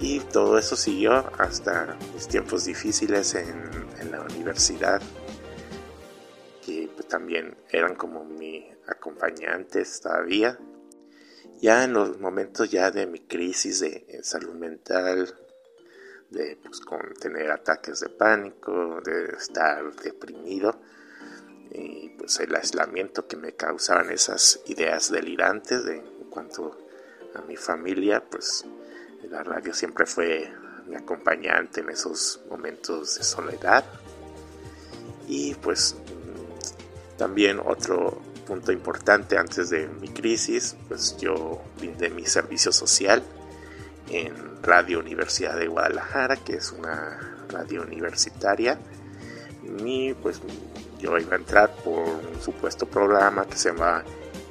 Y 0.00 0.20
todo 0.20 0.56
eso 0.56 0.76
siguió 0.76 1.30
hasta 1.38 1.94
mis 2.14 2.26
tiempos 2.26 2.64
difíciles 2.64 3.34
en, 3.34 3.70
en 4.00 4.12
la 4.12 4.22
universidad, 4.22 5.02
que 6.64 6.88
pues, 6.94 7.06
también 7.06 7.54
eran 7.70 7.96
como 7.96 8.24
mi 8.24 8.66
acompañantes 8.88 10.00
todavía. 10.00 10.58
Ya 11.64 11.84
en 11.84 11.94
los 11.94 12.20
momentos 12.20 12.70
ya 12.70 12.90
de 12.90 13.06
mi 13.06 13.20
crisis 13.20 13.80
de 13.80 14.20
salud 14.22 14.52
mental, 14.52 15.34
de 16.28 16.58
pues, 16.62 16.80
con 16.80 17.00
tener 17.14 17.50
ataques 17.50 18.00
de 18.00 18.10
pánico, 18.10 19.00
de 19.02 19.34
estar 19.34 19.82
deprimido, 19.94 20.78
y 21.70 22.10
pues 22.18 22.38
el 22.40 22.54
aislamiento 22.54 23.26
que 23.26 23.38
me 23.38 23.54
causaban 23.54 24.10
esas 24.10 24.60
ideas 24.66 25.10
delirantes 25.10 25.86
de, 25.86 25.96
en 25.96 26.28
cuanto 26.28 26.76
a 27.34 27.40
mi 27.40 27.56
familia, 27.56 28.22
pues 28.22 28.66
la 29.30 29.42
radio 29.42 29.72
siempre 29.72 30.04
fue 30.04 30.52
mi 30.86 30.96
acompañante 30.96 31.80
en 31.80 31.88
esos 31.88 32.42
momentos 32.50 33.16
de 33.16 33.24
soledad. 33.24 33.86
Y 35.26 35.54
pues 35.54 35.96
también 37.16 37.58
otro 37.58 38.20
punto 38.44 38.72
importante 38.72 39.38
antes 39.38 39.70
de 39.70 39.88
mi 39.88 40.08
crisis, 40.08 40.76
pues 40.88 41.16
yo 41.16 41.62
brindé 41.78 42.10
mi 42.10 42.26
servicio 42.26 42.72
social 42.72 43.22
en 44.10 44.62
Radio 44.62 45.00
Universidad 45.00 45.56
de 45.56 45.66
Guadalajara, 45.66 46.36
que 46.36 46.54
es 46.56 46.72
una 46.72 47.46
radio 47.48 47.82
universitaria. 47.82 48.78
Y 49.84 50.14
pues 50.14 50.40
yo 50.98 51.16
iba 51.18 51.34
a 51.34 51.38
entrar 51.38 51.74
por 51.76 52.00
un 52.00 52.40
supuesto 52.42 52.86
programa 52.86 53.46
que 53.46 53.56
se 53.56 53.70
llama 53.70 54.04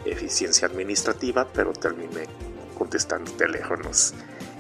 Eficiencia 0.06 0.68
Administrativa, 0.68 1.48
pero 1.54 1.72
terminé 1.74 2.28
contestando 2.78 3.32
teléfonos 3.34 4.14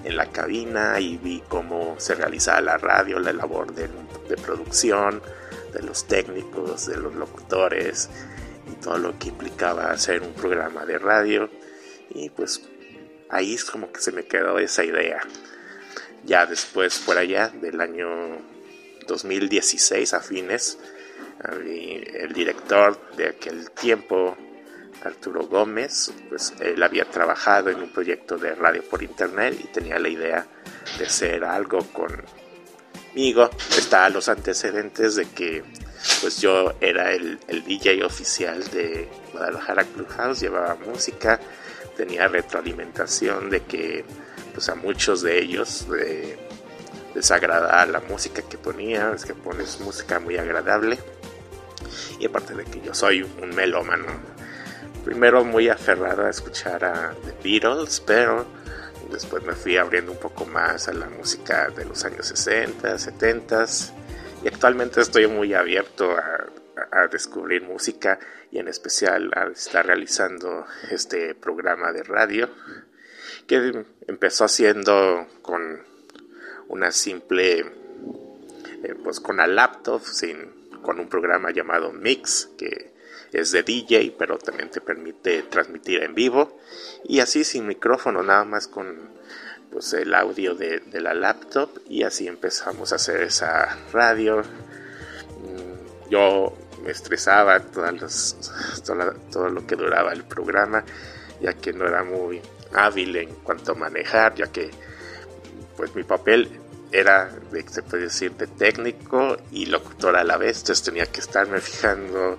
en 0.03 0.15
la 0.15 0.27
cabina 0.27 0.99
y 0.99 1.17
vi 1.17 1.43
cómo 1.47 1.95
se 1.97 2.13
realizaba 2.15 2.61
la 2.61 2.77
radio, 2.77 3.19
la 3.19 3.33
labor 3.33 3.73
de, 3.73 3.89
de 4.29 4.35
producción, 4.37 5.21
de 5.73 5.81
los 5.81 6.05
técnicos, 6.05 6.85
de 6.85 6.97
los 6.97 7.15
locutores 7.15 8.09
y 8.71 8.75
todo 8.81 8.97
lo 8.97 9.17
que 9.17 9.29
implicaba 9.29 9.91
hacer 9.91 10.21
un 10.21 10.33
programa 10.33 10.85
de 10.85 10.97
radio. 10.97 11.49
Y 12.09 12.29
pues 12.29 12.61
ahí 13.29 13.55
es 13.55 13.65
como 13.65 13.91
que 13.91 14.01
se 14.01 14.11
me 14.11 14.25
quedó 14.25 14.59
esa 14.59 14.83
idea. 14.83 15.21
Ya 16.25 16.45
después, 16.45 16.99
por 16.99 17.17
allá, 17.17 17.49
del 17.49 17.81
año 17.81 18.07
2016 19.07 20.13
a 20.13 20.21
fines, 20.21 20.77
el 21.43 22.31
director 22.33 23.15
de 23.17 23.29
aquel 23.29 23.71
tiempo, 23.71 24.37
Arturo 25.03 25.47
Gómez, 25.47 26.13
pues 26.29 26.53
él 26.61 26.81
había 26.81 27.03
trabajado 27.05 27.69
en 27.69 27.81
un 27.81 27.89
proyecto 27.89 28.37
de 28.37 28.55
radio 28.55 28.83
por 28.83 29.03
internet 29.03 29.59
y 29.61 29.67
tenía 29.67 29.99
la 29.99 30.07
idea 30.07 30.47
de 30.97 31.05
hacer 31.05 31.43
algo 31.43 31.79
conmigo. 31.91 33.49
Está 33.77 34.09
los 34.09 34.29
antecedentes 34.29 35.15
de 35.15 35.25
que 35.25 35.63
pues 36.21 36.41
yo 36.41 36.73
era 36.81 37.11
el, 37.11 37.39
DJ 37.65 38.03
oficial 38.03 38.63
de 38.71 39.09
Guadalajara 39.31 39.85
Clubhouse, 39.85 40.41
llevaba 40.41 40.75
música, 40.75 41.39
tenía 41.95 42.27
retroalimentación 42.27 43.49
de 43.49 43.61
que 43.61 44.03
pues 44.53 44.69
a 44.69 44.75
muchos 44.75 45.21
de 45.21 45.39
ellos 45.39 45.87
les 47.15 47.31
agradaba 47.31 47.85
la 47.85 48.01
música 48.01 48.41
que 48.41 48.57
ponía, 48.57 49.13
es 49.15 49.25
que 49.25 49.33
pones 49.33 49.79
música 49.79 50.19
muy 50.19 50.37
agradable. 50.37 50.97
Y 52.19 52.25
aparte 52.25 52.53
de 52.53 52.65
que 52.65 52.81
yo 52.81 52.93
soy 52.93 53.23
un 53.23 53.49
melómano, 53.55 54.05
primero 55.03 55.43
muy 55.43 55.69
aferrado 55.69 56.25
a 56.25 56.29
escuchar 56.29 56.83
a 56.85 57.13
The 57.25 57.33
Beatles, 57.43 58.01
pero 58.05 58.45
después 59.11 59.43
me 59.43 59.53
fui 59.53 59.77
abriendo 59.77 60.11
un 60.11 60.19
poco 60.19 60.45
más 60.45 60.87
a 60.87 60.93
la 60.93 61.07
música 61.07 61.69
de 61.69 61.85
los 61.85 62.03
años 62.05 62.27
60, 62.27 62.97
70 62.97 63.65
y 64.43 64.47
actualmente 64.47 64.99
estoy 65.01 65.27
muy 65.27 65.53
abierto 65.53 66.11
a, 66.11 66.49
descubrir 67.11 67.61
música 67.61 68.19
y 68.51 68.59
en 68.59 68.67
especial 68.67 69.31
a 69.35 69.45
estar 69.45 69.85
realizando 69.85 70.65
este 70.89 71.35
programa 71.35 71.91
de 71.91 72.03
radio 72.03 72.49
que 73.45 73.85
empezó 74.07 74.45
haciendo 74.45 75.27
con 75.41 75.83
una 76.67 76.91
simple 76.91 77.59
eh, 77.59 78.95
pues 79.03 79.19
con 79.19 79.37
la 79.37 79.47
laptop 79.47 80.01
sin 80.03 80.37
con 80.81 80.99
un 80.99 81.09
programa 81.09 81.51
llamado 81.51 81.93
Mix 81.93 82.49
que 82.57 82.93
es 83.31 83.51
de 83.51 83.63
DJ 83.63 84.15
pero 84.17 84.37
también 84.37 84.69
te 84.69 84.81
permite 84.81 85.43
transmitir 85.43 86.03
en 86.03 86.15
vivo 86.15 86.59
y 87.03 87.19
así 87.19 87.43
sin 87.43 87.67
micrófono 87.67 88.23
nada 88.23 88.45
más 88.45 88.67
con 88.67 89.13
pues 89.73 89.91
el 89.93 90.13
audio 90.13 90.53
de, 90.53 90.83
la 90.93 91.15
laptop 91.15 91.79
y 91.89 92.03
así 92.03 92.27
empezamos 92.27 92.93
a 92.93 92.95
hacer 92.95 93.23
esa 93.23 93.75
radio. 93.91 94.41
Mm, 94.41 96.09
yo 96.11 96.55
me 96.83 96.91
estresaba 96.91 97.59
todas 97.59 98.37
todo, 99.31 99.49
lo 99.49 99.65
que 99.65 99.75
duraba 99.75 100.13
el 100.13 100.23
programa, 100.25 100.85
ya 101.41 101.53
que 101.53 101.73
no 101.73 101.87
era 101.87 102.03
muy 102.03 102.39
hábil 102.73 103.15
en 103.15 103.33
cuanto 103.37 103.71
a 103.71 103.75
manejar, 103.75 104.35
ya 104.35 104.47
que 104.47 104.69
pues 105.75 105.95
mi 105.95 106.03
papel 106.03 106.49
era, 106.93 107.29
se 107.67 107.81
puede 107.81 108.03
decir, 108.03 108.33
de 108.33 108.45
técnico 108.45 109.35
y 109.51 109.65
locutor 109.65 110.15
a 110.15 110.23
la 110.23 110.37
vez, 110.37 110.59
entonces 110.59 110.85
tenía 110.85 111.07
que 111.07 111.21
estarme 111.21 111.59
fijando 111.59 112.37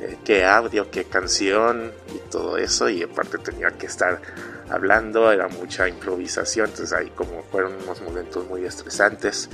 eh, 0.00 0.18
qué 0.24 0.44
audio, 0.44 0.90
qué 0.90 1.04
canción 1.04 1.92
y 2.12 2.18
todo 2.28 2.58
eso, 2.58 2.88
y 2.88 3.04
aparte 3.04 3.38
tenía 3.38 3.70
que 3.70 3.86
estar 3.86 4.20
hablando, 4.68 5.30
era 5.30 5.46
mucha 5.46 5.88
improvisación, 5.88 6.70
entonces 6.70 6.92
ahí 6.92 7.10
como 7.10 7.44
fueron 7.44 7.74
unos 7.84 8.02
momentos 8.02 8.44
muy 8.48 8.64
estresantes. 8.64 9.48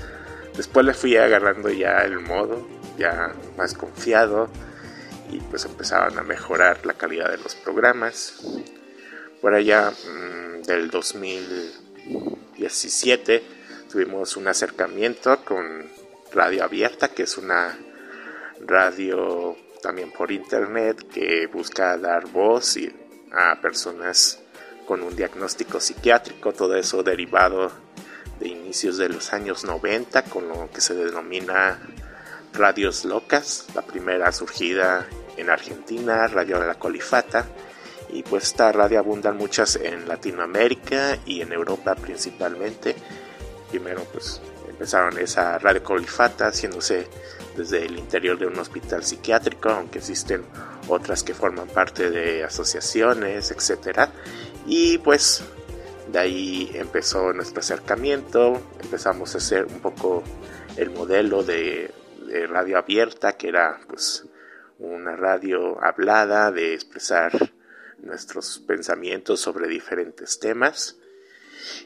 Después 0.56 0.86
le 0.86 0.94
fui 0.94 1.18
agarrando 1.18 1.68
ya 1.68 2.02
el 2.02 2.18
modo, 2.18 2.66
ya 2.96 3.34
más 3.58 3.74
confiado, 3.74 4.48
y 5.30 5.40
pues 5.40 5.66
empezaban 5.66 6.18
a 6.18 6.22
mejorar 6.22 6.86
la 6.86 6.94
calidad 6.94 7.30
de 7.30 7.36
los 7.36 7.54
programas. 7.54 8.42
Por 9.42 9.52
allá 9.52 9.90
mm, 9.90 10.62
del 10.62 10.88
2017 10.90 13.57
tuvimos 13.90 14.36
un 14.36 14.46
acercamiento 14.48 15.44
con 15.44 15.90
Radio 16.32 16.64
Abierta, 16.64 17.08
que 17.08 17.22
es 17.22 17.38
una 17.38 17.78
radio 18.66 19.56
también 19.82 20.12
por 20.12 20.30
internet 20.30 21.08
que 21.12 21.46
busca 21.46 21.96
dar 21.96 22.26
voz 22.26 22.76
a 23.32 23.60
personas 23.60 24.40
con 24.86 25.02
un 25.02 25.14
diagnóstico 25.16 25.80
psiquiátrico, 25.80 26.52
todo 26.52 26.76
eso 26.76 27.02
derivado 27.02 27.70
de 28.40 28.48
inicios 28.48 28.96
de 28.98 29.08
los 29.08 29.32
años 29.32 29.64
90 29.64 30.22
con 30.24 30.48
lo 30.48 30.70
que 30.70 30.80
se 30.80 30.94
denomina 30.94 31.78
radios 32.52 33.04
locas, 33.04 33.66
la 33.74 33.82
primera 33.82 34.32
surgida 34.32 35.06
en 35.36 35.50
Argentina, 35.50 36.26
Radio 36.26 36.58
de 36.60 36.66
la 36.66 36.74
Colifata, 36.74 37.46
y 38.10 38.22
pues 38.22 38.44
esta 38.44 38.72
radio 38.72 38.98
abundan 38.98 39.36
muchas 39.36 39.76
en 39.76 40.08
Latinoamérica 40.08 41.18
y 41.26 41.42
en 41.42 41.52
Europa 41.52 41.94
principalmente. 41.94 42.96
Primero 43.70 44.04
pues 44.12 44.40
empezaron 44.68 45.18
esa 45.18 45.58
radio 45.58 45.82
colifata 45.82 46.48
haciéndose 46.48 47.08
desde 47.56 47.84
el 47.84 47.98
interior 47.98 48.38
de 48.38 48.46
un 48.46 48.58
hospital 48.58 49.04
psiquiátrico, 49.04 49.68
aunque 49.70 49.98
existen 49.98 50.44
otras 50.88 51.22
que 51.22 51.34
forman 51.34 51.68
parte 51.68 52.10
de 52.10 52.44
asociaciones, 52.44 53.50
etcétera. 53.50 54.10
Y 54.66 54.98
pues 54.98 55.42
de 56.12 56.18
ahí 56.18 56.70
empezó 56.74 57.32
nuestro 57.32 57.60
acercamiento, 57.60 58.62
empezamos 58.80 59.34
a 59.34 59.38
hacer 59.38 59.66
un 59.66 59.80
poco 59.80 60.22
el 60.76 60.90
modelo 60.90 61.42
de, 61.42 61.92
de 62.26 62.46
radio 62.46 62.78
abierta, 62.78 63.32
que 63.32 63.48
era 63.48 63.80
pues 63.88 64.24
una 64.78 65.16
radio 65.16 65.82
hablada 65.82 66.52
de 66.52 66.74
expresar 66.74 67.32
nuestros 67.98 68.60
pensamientos 68.60 69.40
sobre 69.40 69.66
diferentes 69.68 70.38
temas. 70.38 70.96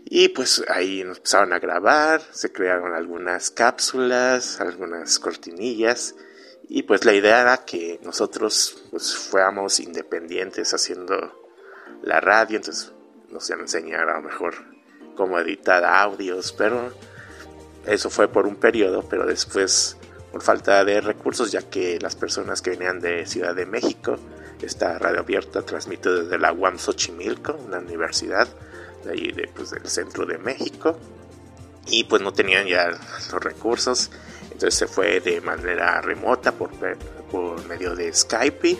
Y 0.05 0.29
pues 0.29 0.63
ahí 0.69 1.01
empezaron 1.01 1.53
a 1.53 1.59
grabar, 1.59 2.21
se 2.33 2.53
crearon 2.53 2.95
algunas 2.95 3.51
cápsulas, 3.51 4.61
algunas 4.61 5.19
cortinillas. 5.19 6.15
Y 6.69 6.85
pues 6.85 7.05
la 7.05 7.13
idea 7.13 7.41
era 7.41 7.59
que 7.59 8.01
nosotros 8.03 8.85
pues 8.91 9.15
fuéramos 9.15 9.81
independientes 9.81 10.73
haciendo 10.75 11.43
la 12.03 12.21
radio, 12.21 12.57
entonces 12.57 12.93
nos 13.31 13.49
iban 13.49 13.61
a 13.61 13.63
enseñar 13.65 14.09
a 14.09 14.17
lo 14.17 14.23
mejor 14.23 14.55
cómo 15.17 15.39
editar 15.39 15.85
audios, 15.85 16.53
pero 16.53 16.93
eso 17.87 18.11
fue 18.11 18.29
por 18.29 18.47
un 18.47 18.57
periodo, 18.57 19.07
pero 19.09 19.27
después 19.27 19.97
por 20.31 20.43
falta 20.43 20.83
de 20.85 21.01
recursos, 21.01 21.53
ya 21.53 21.63
que 21.63 21.99
las 22.01 22.17
personas 22.17 22.63
que 22.63 22.71
venían 22.71 23.01
de 23.01 23.27
Ciudad 23.27 23.55
de 23.55 23.67
México 23.67 24.19
esta 24.63 24.99
radio 24.99 25.21
abierta 25.21 25.63
transmite 25.63 26.11
desde 26.11 26.39
la 26.39 26.53
UAM 26.53 26.79
Xochimilco, 26.79 27.55
una 27.55 27.79
universidad 27.79 28.49
de 29.05 29.13
ahí 29.13 29.33
de, 29.33 29.49
pues, 29.55 29.71
del 29.71 29.87
centro 29.89 30.27
de 30.27 30.39
México. 30.39 30.97
Y 31.87 32.05
pues 32.05 32.23
no 32.23 32.33
tenían 32.33 32.67
ya 32.67 32.91
los 32.91 33.43
recursos, 33.43 34.11
entonces 34.45 34.75
se 34.75 34.87
fue 34.87 35.21
de 35.21 35.41
manera 35.41 36.01
remota 36.01 36.53
por, 36.53 36.71
por 37.31 37.67
medio 37.67 37.97
de 37.97 38.13
Skype. 38.13 38.79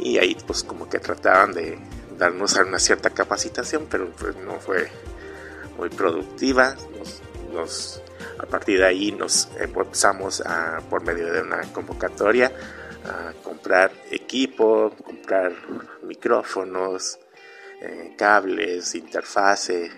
Y 0.00 0.18
ahí 0.18 0.36
pues 0.46 0.62
como 0.62 0.88
que 0.88 0.98
trataban 0.98 1.52
de 1.52 1.78
darnos 2.18 2.56
una 2.56 2.78
cierta 2.78 3.10
capacitación, 3.10 3.86
pero 3.90 4.10
pues 4.12 4.34
no 4.36 4.58
fue 4.60 4.90
muy 5.76 5.90
productiva. 5.90 6.74
Nos, 7.52 8.02
a 8.38 8.46
partir 8.46 8.78
de 8.78 8.86
ahí 8.86 9.12
nos 9.12 9.48
empezamos 9.58 10.40
a, 10.40 10.80
por 10.88 11.02
medio 11.02 11.32
de 11.32 11.42
una 11.42 11.62
convocatoria 11.72 12.52
a 13.04 13.32
comprar 13.42 13.92
equipo, 14.10 14.90
comprar 15.04 15.52
micrófonos, 16.02 17.18
eh, 17.80 18.14
cables, 18.16 18.94
interfase, 18.94 19.90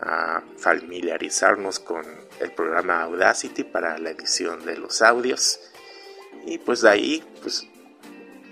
a 0.00 0.42
familiarizarnos 0.58 1.78
con 1.78 2.04
el 2.40 2.50
programa 2.52 3.02
Audacity 3.02 3.62
para 3.64 3.98
la 3.98 4.10
edición 4.10 4.64
de 4.64 4.76
los 4.76 5.00
audios 5.00 5.60
y 6.44 6.58
pues 6.58 6.80
de 6.80 6.90
ahí 6.90 7.24
pues 7.40 7.68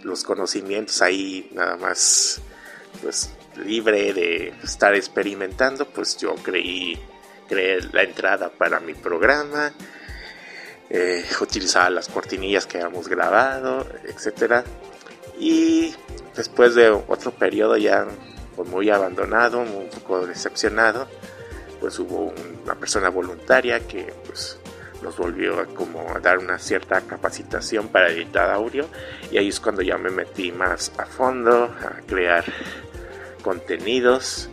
los 0.04 0.22
conocimientos 0.22 1.02
ahí 1.02 1.50
nada 1.52 1.76
más 1.76 2.40
pues 3.02 3.32
libre 3.64 4.12
de 4.12 4.54
estar 4.62 4.94
experimentando 4.94 5.86
pues 5.88 6.16
yo 6.18 6.36
creí 6.36 6.96
creé 7.48 7.80
la 7.92 8.04
entrada 8.04 8.48
para 8.50 8.78
mi 8.78 8.94
programa 8.94 9.74
eh, 10.92 11.24
utilizaba 11.40 11.88
las 11.88 12.08
cortinillas 12.08 12.66
que 12.66 12.78
habíamos 12.78 13.06
grabado, 13.06 13.86
etcétera. 14.04 14.64
Y 15.38 15.94
después 16.34 16.74
de 16.74 16.90
otro 16.90 17.30
periodo 17.30 17.76
ya 17.76 18.08
pues, 18.62 18.70
muy 18.70 18.90
abandonado, 18.90 19.60
un 19.60 19.88
poco 19.88 20.26
decepcionado, 20.26 21.08
pues 21.80 21.98
hubo 21.98 22.32
una 22.62 22.74
persona 22.74 23.08
voluntaria 23.08 23.80
que 23.86 24.12
pues 24.26 24.58
nos 25.02 25.16
volvió 25.16 25.58
a 25.58 25.64
como 25.64 26.14
a 26.14 26.20
dar 26.20 26.38
una 26.38 26.58
cierta 26.58 27.00
capacitación 27.00 27.88
para 27.88 28.10
editar 28.10 28.50
audio 28.50 28.86
y 29.30 29.38
ahí 29.38 29.48
es 29.48 29.60
cuando 29.60 29.80
ya 29.80 29.96
me 29.96 30.10
metí 30.10 30.52
más 30.52 30.92
a 30.98 31.06
fondo 31.06 31.64
a 31.64 32.02
crear 32.06 32.44
contenidos 33.42 34.50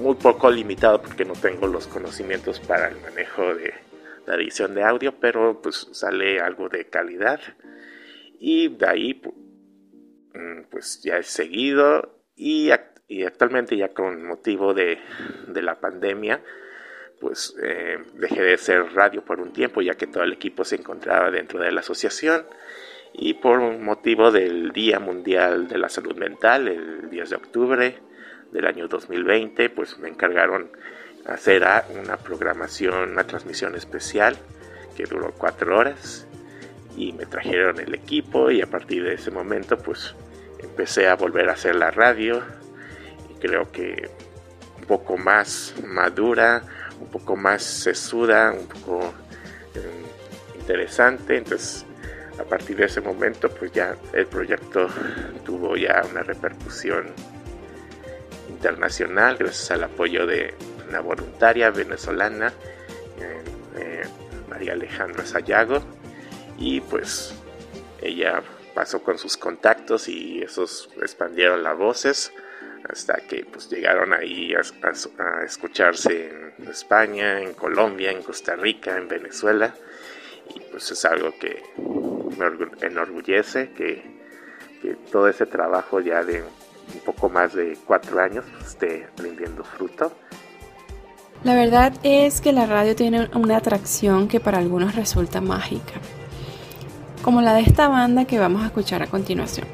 muy 0.00 0.14
poco 0.14 0.50
limitado 0.50 1.02
porque 1.02 1.26
no 1.26 1.34
tengo 1.34 1.66
los 1.66 1.86
conocimientos 1.86 2.58
para 2.58 2.88
el 2.88 2.98
manejo 3.02 3.54
de 3.54 3.74
la 4.26 4.36
edición 4.36 4.74
de 4.74 4.82
audio, 4.82 5.20
pero 5.20 5.60
pues 5.60 5.88
sale 5.92 6.40
algo 6.40 6.70
de 6.70 6.88
calidad. 6.88 7.40
Y 8.40 8.68
de 8.68 8.86
ahí 8.88 9.22
mm, 10.34 10.70
pues 10.70 11.02
ya 11.02 11.18
he 11.18 11.22
seguido 11.22 12.21
y, 12.36 12.70
actualmente 12.70 13.76
ya 13.76 13.88
con 13.88 14.24
motivo 14.24 14.74
de, 14.74 14.98
la 15.54 15.78
pandemia 15.78 16.40
pues 17.20 17.54
eh, 17.62 17.98
dejé 18.14 18.42
de 18.42 18.58
ser 18.58 18.94
radio 18.94 19.24
por 19.24 19.38
un 19.38 19.52
tiempo 19.52 19.80
ya 19.80 19.94
que 19.94 20.08
todo 20.08 20.24
el 20.24 20.32
equipo 20.32 20.64
se 20.64 20.74
encontraba 20.76 21.30
dentro 21.30 21.60
de 21.60 21.70
la 21.70 21.80
asociación. 21.80 22.44
Y 23.12 23.34
por 23.34 23.60
motivo 23.60 24.32
del 24.32 24.72
Día 24.72 24.98
Mundial 24.98 25.68
de 25.68 25.78
la 25.78 25.88
Salud 25.88 26.16
Mental, 26.16 26.66
el 26.66 27.10
10 27.10 27.30
de 27.30 27.36
octubre 27.36 27.98
del 28.50 28.66
año 28.66 28.88
2020, 28.88 29.70
pues 29.70 29.98
me 29.98 30.08
encargaron 30.08 30.72
hacer 31.26 31.62
una 32.02 32.16
programación, 32.16 33.10
una 33.10 33.24
transmisión 33.24 33.76
especial 33.76 34.36
que 34.96 35.04
duró 35.04 35.32
cuatro 35.32 35.78
horas 35.78 36.26
y 36.96 37.12
me 37.12 37.26
trajeron 37.26 37.80
el 37.80 37.94
equipo 37.94 38.50
y 38.50 38.60
a 38.60 38.66
partir 38.66 39.04
de 39.04 39.14
ese 39.14 39.30
momento 39.30 39.78
pues 39.78 40.14
empecé 40.62 41.08
a 41.08 41.16
volver 41.16 41.48
a 41.48 41.52
hacer 41.52 41.74
la 41.74 41.90
radio 41.90 42.42
y 43.30 43.40
creo 43.40 43.70
que 43.70 44.10
un 44.78 44.84
poco 44.84 45.16
más 45.16 45.74
madura, 45.84 46.62
un 47.00 47.08
poco 47.08 47.36
más 47.36 47.62
sesuda, 47.62 48.52
un 48.52 48.66
poco 48.66 49.14
eh, 49.74 50.58
interesante, 50.58 51.36
entonces 51.36 51.86
a 52.38 52.44
partir 52.44 52.76
de 52.76 52.86
ese 52.86 53.00
momento 53.00 53.50
pues 53.50 53.72
ya 53.72 53.96
el 54.12 54.26
proyecto 54.26 54.88
tuvo 55.44 55.76
ya 55.76 56.02
una 56.10 56.22
repercusión 56.22 57.12
internacional 58.48 59.36
gracias 59.36 59.70
al 59.72 59.84
apoyo 59.84 60.26
de 60.26 60.54
una 60.88 61.00
voluntaria 61.00 61.70
venezolana, 61.70 62.48
eh, 63.18 63.42
eh, 63.76 64.02
María 64.48 64.74
Alejandra 64.74 65.24
Sayago, 65.24 65.82
y 66.58 66.80
pues 66.80 67.34
ella 68.00 68.42
pasó 68.74 69.02
con 69.02 69.18
sus 69.18 69.36
contactos 69.36 70.08
y 70.08 70.42
esos 70.42 70.88
expandieron 71.00 71.62
las 71.62 71.76
voces 71.76 72.32
hasta 72.88 73.14
que 73.28 73.44
pues 73.44 73.70
llegaron 73.70 74.12
ahí 74.12 74.54
a, 74.54 75.44
escucharse 75.44 76.52
en 76.58 76.68
España, 76.68 77.40
en 77.40 77.54
Colombia, 77.54 78.10
en 78.10 78.22
Costa 78.22 78.56
Rica, 78.56 78.96
en 78.96 79.08
Venezuela. 79.08 79.74
Y 80.54 80.60
pues 80.60 80.90
es 80.90 81.04
algo 81.04 81.32
que 81.38 81.62
me 81.76 82.86
enorgullece 82.86 83.72
que, 83.72 84.02
que 84.80 84.96
todo 85.10 85.28
ese 85.28 85.46
trabajo 85.46 86.00
ya 86.00 86.24
de 86.24 86.42
un 86.42 87.00
poco 87.04 87.28
más 87.28 87.54
de 87.54 87.78
cuatro 87.86 88.20
años 88.20 88.44
esté 88.66 89.08
rindiendo 89.16 89.64
fruto. 89.64 90.12
La 91.44 91.54
verdad 91.54 91.92
es 92.02 92.40
que 92.40 92.52
la 92.52 92.66
radio 92.66 92.94
tiene 92.94 93.28
una 93.34 93.56
atracción 93.56 94.28
que 94.28 94.38
para 94.38 94.58
algunos 94.58 94.94
resulta 94.94 95.40
mágica, 95.40 95.94
como 97.22 97.40
la 97.40 97.54
de 97.54 97.62
esta 97.62 97.88
banda 97.88 98.24
que 98.24 98.38
vamos 98.38 98.62
a 98.62 98.66
escuchar 98.66 99.02
a 99.02 99.06
continuación. 99.06 99.66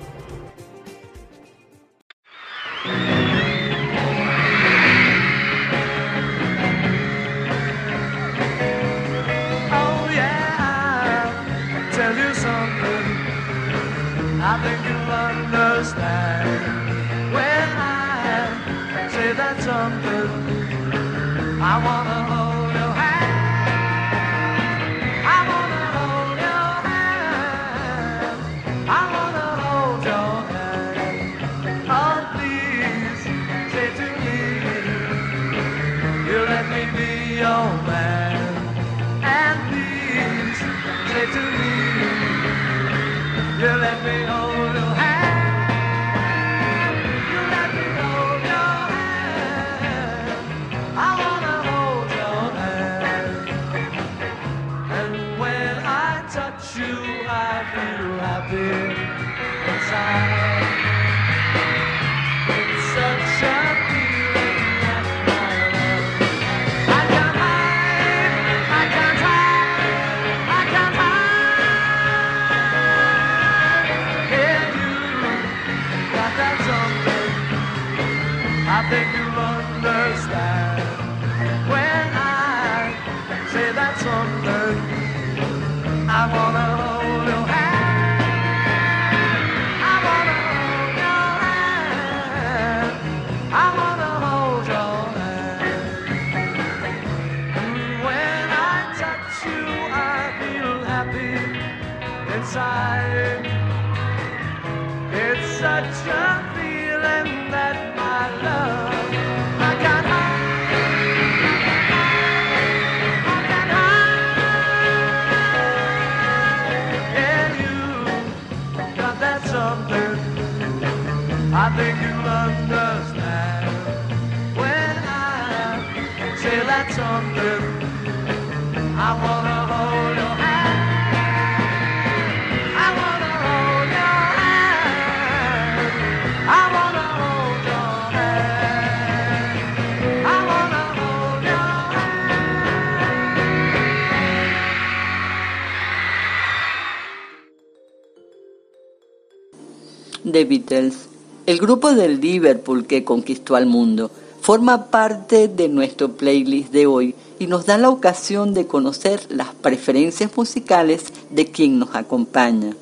The 150.38 150.44
Beatles, 150.44 151.08
el 151.46 151.58
grupo 151.58 151.94
del 151.94 152.20
Liverpool 152.20 152.86
que 152.86 153.02
conquistó 153.02 153.56
al 153.56 153.66
mundo, 153.66 154.08
forma 154.40 154.86
parte 154.86 155.48
de 155.48 155.68
nuestro 155.68 156.12
playlist 156.12 156.70
de 156.70 156.86
hoy 156.86 157.16
y 157.40 157.48
nos 157.48 157.66
da 157.66 157.76
la 157.76 157.90
ocasión 157.90 158.54
de 158.54 158.68
conocer 158.68 159.20
las 159.30 159.52
preferencias 159.52 160.30
musicales 160.36 161.06
de 161.30 161.46
quien 161.46 161.80
nos 161.80 161.96
acompaña. 161.96 162.76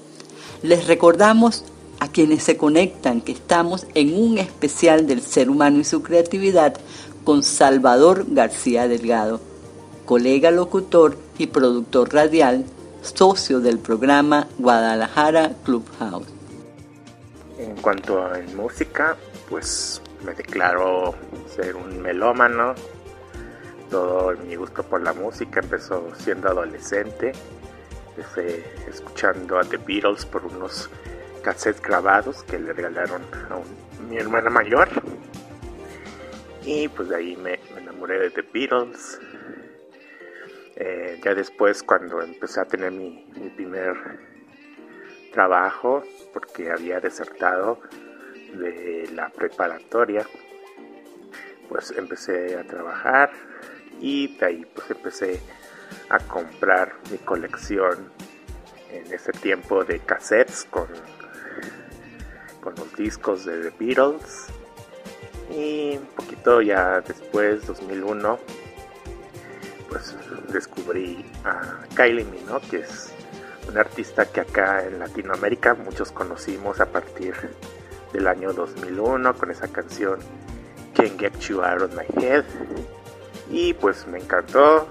Les 0.62 0.86
recordamos 0.86 1.64
a 1.98 2.08
quienes 2.08 2.42
se 2.42 2.58
conectan 2.58 3.22
que 3.22 3.32
estamos 3.32 3.86
en 3.94 4.14
un 4.14 4.36
especial 4.36 5.06
del 5.06 5.22
ser 5.22 5.48
humano 5.48 5.78
y 5.78 5.84
su 5.84 6.02
creatividad 6.02 6.76
con 7.24 7.42
Salvador 7.42 8.26
García 8.28 8.86
Delgado, 8.86 9.40
colega 10.04 10.50
locutor 10.50 11.16
y 11.38 11.46
productor 11.46 12.12
radial, 12.12 12.66
socio 13.00 13.60
del 13.60 13.78
programa 13.78 14.46
Guadalajara 14.58 15.56
Clubhouse. 15.64 16.35
En 17.58 17.74
cuanto 17.76 18.22
a 18.22 18.38
música, 18.54 19.16
pues 19.48 20.02
me 20.24 20.34
declaro 20.34 21.14
ser 21.48 21.74
un 21.74 22.02
melómano. 22.02 22.74
Todo 23.90 24.36
mi 24.36 24.56
gusto 24.56 24.82
por 24.82 25.00
la 25.00 25.14
música 25.14 25.60
empezó 25.60 26.12
siendo 26.16 26.48
adolescente. 26.48 27.32
Empecé 28.10 28.64
escuchando 28.88 29.58
a 29.58 29.64
The 29.64 29.78
Beatles 29.78 30.26
por 30.26 30.44
unos 30.44 30.90
cassettes 31.42 31.80
grabados 31.80 32.42
que 32.42 32.58
le 32.58 32.72
regalaron 32.74 33.22
a 33.50 34.02
mi 34.02 34.18
hermana 34.18 34.50
mayor. 34.50 34.88
Y 36.62 36.88
pues 36.88 37.08
de 37.08 37.16
ahí 37.16 37.36
me, 37.36 37.58
enamoré 37.76 38.18
de 38.18 38.30
The 38.30 38.42
Beatles. 38.52 39.18
Eh, 40.74 41.18
ya 41.24 41.34
después 41.34 41.82
cuando 41.82 42.20
empecé 42.20 42.60
a 42.60 42.66
tener 42.66 42.92
mi 42.92 43.24
primer 43.56 44.35
trabajo, 45.36 46.02
porque 46.32 46.70
había 46.70 46.98
desertado 46.98 47.78
de 48.54 49.06
la 49.12 49.28
preparatoria, 49.28 50.26
pues 51.68 51.90
empecé 51.90 52.56
a 52.56 52.64
trabajar 52.64 53.30
y 54.00 54.34
de 54.38 54.46
ahí 54.46 54.66
pues 54.74 54.90
empecé 54.90 55.42
a 56.08 56.20
comprar 56.20 56.94
mi 57.10 57.18
colección 57.18 58.10
en 58.90 59.12
ese 59.12 59.30
tiempo 59.32 59.84
de 59.84 60.00
cassettes 60.00 60.66
con, 60.70 60.88
con 62.62 62.74
los 62.76 62.96
discos 62.96 63.44
de 63.44 63.70
The 63.70 63.72
Beatles. 63.78 64.46
Y 65.50 65.98
un 65.98 66.06
poquito 66.16 66.62
ya 66.62 67.02
después, 67.02 67.66
2001, 67.66 68.38
pues 69.90 70.16
descubrí 70.50 71.26
a 71.44 71.84
Kylie 71.94 72.24
Minogue, 72.24 72.66
que 72.70 72.78
es 72.78 73.12
un 73.68 73.78
artista 73.78 74.26
que 74.26 74.40
acá 74.40 74.84
en 74.84 74.98
Latinoamérica 74.98 75.74
muchos 75.74 76.12
conocimos 76.12 76.80
a 76.80 76.86
partir 76.86 77.34
del 78.12 78.26
año 78.26 78.52
2001 78.52 79.34
con 79.34 79.50
esa 79.50 79.68
canción 79.68 80.20
Can't 80.94 81.18
Get 81.18 81.38
You 81.40 81.62
Out 81.62 81.82
of 81.82 81.94
My 81.94 82.22
Head. 82.22 82.44
Y 83.50 83.74
pues 83.74 84.06
me 84.06 84.18
encantó 84.18 84.88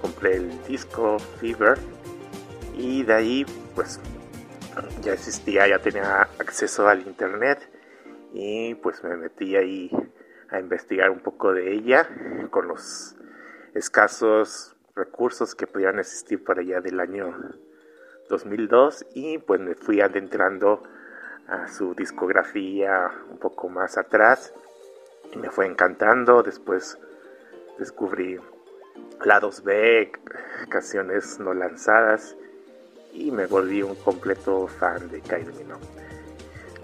compré 0.00 0.36
el 0.36 0.64
disco 0.64 1.18
Fever 1.40 1.78
y 2.76 3.02
de 3.02 3.14
ahí 3.14 3.46
pues 3.74 4.00
ya 5.02 5.12
existía 5.12 5.66
ya 5.66 5.78
tenía 5.80 6.22
acceso 6.38 6.88
al 6.88 7.00
internet 7.02 7.68
y 8.32 8.74
pues 8.76 9.02
me 9.02 9.16
metí 9.16 9.56
ahí 9.56 9.90
a 10.50 10.60
investigar 10.60 11.10
un 11.10 11.20
poco 11.20 11.52
de 11.52 11.72
ella 11.72 12.08
con 12.50 12.68
los 12.68 13.16
escasos 13.74 14.76
recursos 14.94 15.54
que 15.54 15.66
pudieran 15.66 15.98
existir 15.98 16.42
por 16.42 16.58
allá 16.58 16.80
del 16.80 17.00
año 17.00 17.34
2002 18.28 19.06
y 19.14 19.38
pues 19.38 19.60
me 19.60 19.74
fui 19.74 20.00
adentrando 20.00 20.82
a 21.48 21.66
su 21.68 21.94
discografía 21.94 23.10
un 23.30 23.38
poco 23.38 23.68
más 23.68 23.96
atrás 23.96 24.52
y 25.32 25.38
me 25.38 25.50
fue 25.50 25.66
encantando. 25.66 26.42
Después 26.42 26.98
descubrí 27.78 28.38
lados 29.24 29.62
B, 29.64 30.12
canciones 30.68 31.38
no 31.40 31.54
lanzadas 31.54 32.36
y 33.12 33.30
me 33.30 33.46
volví 33.46 33.82
un 33.82 33.96
completo 33.96 34.66
fan 34.66 35.08
de 35.10 35.20
Kylie 35.20 35.52
Minogue. 35.58 35.86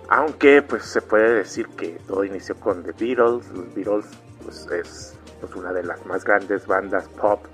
Aunque 0.08 0.62
pues 0.62 0.84
se 0.84 1.00
puede 1.00 1.34
decir 1.34 1.68
que 1.76 1.98
todo 2.06 2.24
inició 2.24 2.56
con 2.56 2.82
The 2.82 2.92
Beatles. 2.92 3.48
Los 3.50 3.74
Beatles 3.74 4.06
pues, 4.42 4.66
es 4.72 5.18
pues, 5.40 5.54
una 5.54 5.72
de 5.72 5.82
las 5.82 6.04
más 6.06 6.24
grandes 6.24 6.66
bandas 6.66 7.08
pop 7.08 7.44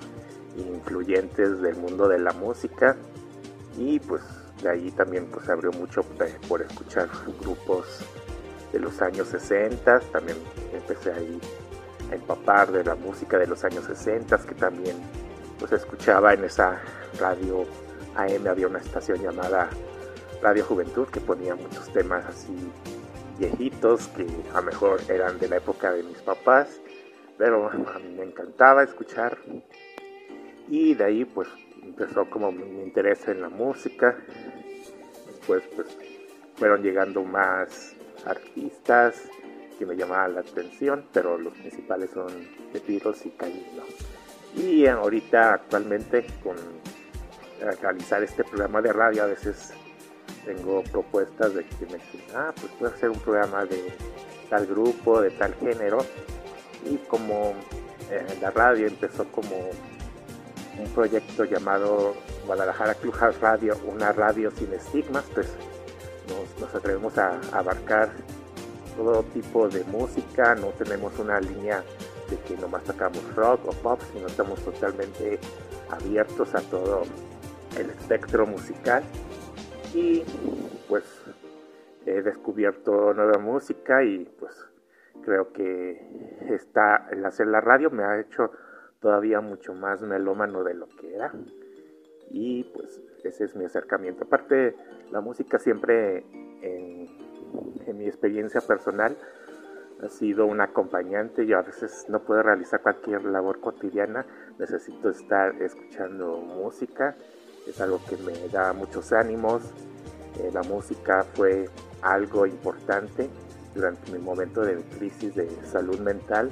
influyentes 0.56 1.60
del 1.60 1.76
mundo 1.76 2.08
de 2.08 2.18
la 2.18 2.32
música 2.32 2.96
y 3.76 3.98
pues 4.00 4.22
de 4.62 4.70
ahí 4.70 4.90
también 4.90 5.26
pues 5.26 5.48
abrió 5.48 5.70
mucho 5.72 6.02
por 6.48 6.62
escuchar 6.62 7.08
grupos 7.40 8.00
de 8.72 8.78
los 8.78 9.00
años 9.00 9.28
60, 9.28 10.00
también 10.12 10.36
empecé 10.72 11.12
ahí 11.12 11.40
a 12.10 12.14
empapar 12.14 12.70
de 12.70 12.84
la 12.84 12.94
música 12.94 13.38
de 13.38 13.46
los 13.46 13.64
años 13.64 13.84
60 13.84 14.38
que 14.38 14.54
también 14.54 14.96
pues 15.58 15.72
escuchaba 15.72 16.34
en 16.34 16.44
esa 16.44 16.80
radio 17.18 17.64
AM 18.16 18.46
había 18.48 18.66
una 18.66 18.78
estación 18.78 19.22
llamada 19.22 19.68
Radio 20.42 20.64
Juventud 20.64 21.06
que 21.08 21.20
ponía 21.20 21.54
muchos 21.54 21.92
temas 21.92 22.24
así 22.26 22.54
viejitos 23.38 24.08
que 24.08 24.26
a 24.52 24.60
lo 24.60 24.66
mejor 24.66 25.00
eran 25.08 25.38
de 25.38 25.48
la 25.48 25.56
época 25.56 25.92
de 25.92 26.02
mis 26.02 26.18
papás 26.18 26.80
pero 27.40 27.70
a 27.70 27.98
mí 27.98 28.12
me 28.18 28.24
encantaba 28.24 28.82
escuchar. 28.82 29.38
Y 30.68 30.92
de 30.92 31.04
ahí 31.04 31.24
pues 31.24 31.48
empezó 31.82 32.28
como 32.28 32.52
mi 32.52 32.82
interés 32.82 33.26
en 33.28 33.42
la 33.42 33.48
música. 33.48 34.16
Después 35.26 35.62
pues 35.74 35.88
fueron 36.56 36.82
llegando 36.82 37.22
más 37.22 37.94
artistas 38.24 39.28
que 39.78 39.86
me 39.86 39.96
llamaban 39.96 40.34
la 40.34 40.40
atención, 40.40 41.06
pero 41.12 41.38
los 41.38 41.54
principales 41.54 42.10
son 42.10 42.28
The 42.72 42.92
y 42.92 43.00
Kylie 43.00 43.66
Y 44.54 44.86
ahorita 44.86 45.54
actualmente 45.54 46.26
con 46.42 46.56
realizar 47.80 48.22
este 48.22 48.44
programa 48.44 48.80
de 48.82 48.92
radio 48.92 49.24
a 49.24 49.26
veces 49.26 49.72
tengo 50.44 50.82
propuestas 50.84 51.54
de 51.54 51.64
que 51.64 51.86
me 51.86 51.94
dicen, 51.94 52.22
ah, 52.34 52.52
pues 52.58 52.72
puedo 52.78 52.92
hacer 52.92 53.10
un 53.10 53.18
programa 53.20 53.64
de 53.64 53.92
tal 54.48 54.66
grupo, 54.66 55.20
de 55.20 55.30
tal 55.30 55.54
género. 55.54 55.98
Y 56.84 56.96
como 57.08 57.54
eh, 58.10 58.38
la 58.40 58.50
radio 58.50 58.86
empezó 58.86 59.24
como 59.30 59.70
un 60.80 60.88
proyecto 60.94 61.44
llamado 61.44 62.14
Guadalajara 62.46 62.94
Clubhouse 62.94 63.40
Radio, 63.40 63.76
una 63.86 64.12
radio 64.12 64.50
sin 64.50 64.72
estigmas, 64.72 65.24
pues 65.34 65.54
nos, 66.58 66.74
atrevemos 66.74 67.16
a, 67.18 67.40
abarcar 67.52 68.10
todo 68.96 69.22
tipo 69.24 69.68
de 69.68 69.84
música, 69.84 70.54
no 70.54 70.68
tenemos 70.68 71.18
una 71.18 71.40
línea 71.40 71.82
de 72.28 72.36
que 72.38 72.56
nomás 72.56 72.84
tocamos 72.84 73.22
rock 73.34 73.66
o 73.66 73.72
pop, 73.72 74.00
sino 74.12 74.26
estamos 74.26 74.60
totalmente 74.60 75.38
abiertos 75.90 76.54
a 76.54 76.60
todo 76.60 77.02
el 77.78 77.90
espectro 77.90 78.46
musical. 78.46 79.02
Y 79.94 80.22
pues 80.88 81.04
he 82.06 82.22
descubierto 82.22 83.12
nueva 83.12 83.38
música 83.38 84.02
y 84.04 84.24
pues 84.38 84.52
creo 85.24 85.52
que 85.52 86.46
está 86.48 87.08
el 87.10 87.24
hacer 87.24 87.48
la 87.48 87.60
radio 87.60 87.90
me 87.90 88.04
ha 88.04 88.20
hecho 88.20 88.50
todavía 89.00 89.40
mucho 89.40 89.74
más 89.74 90.02
melómano 90.02 90.62
de 90.64 90.74
lo 90.74 90.86
que 90.88 91.14
era. 91.14 91.32
Y 92.30 92.64
pues 92.64 93.00
ese 93.24 93.44
es 93.44 93.56
mi 93.56 93.64
acercamiento. 93.64 94.24
Aparte 94.24 94.76
la 95.10 95.20
música 95.20 95.58
siempre 95.58 96.24
en, 96.62 97.08
mi 97.96 98.06
experiencia 98.06 98.60
personal 98.60 99.16
ha 100.02 100.08
sido 100.08 100.46
un 100.46 100.60
acompañante. 100.60 101.44
Y 101.44 101.52
a 101.52 101.62
veces 101.62 102.06
no 102.08 102.20
puedo 102.20 102.42
realizar 102.42 102.82
cualquier 102.82 103.24
labor 103.24 103.60
cotidiana. 103.60 104.24
Necesito 104.58 105.10
estar 105.10 105.60
escuchando 105.60 106.38
música. 106.38 107.16
Es 107.66 107.80
algo 107.80 108.00
que 108.08 108.16
me 108.18 108.48
da 108.48 108.72
muchos 108.72 109.12
ánimos. 109.12 109.62
Eh, 110.38 110.50
la 110.52 110.62
música 110.62 111.24
fue 111.34 111.68
algo 112.02 112.46
importante 112.46 113.28
durante 113.74 114.12
mi 114.12 114.18
momento 114.18 114.62
de 114.62 114.76
crisis 114.98 115.34
de 115.34 115.48
salud 115.66 115.98
mental, 116.00 116.50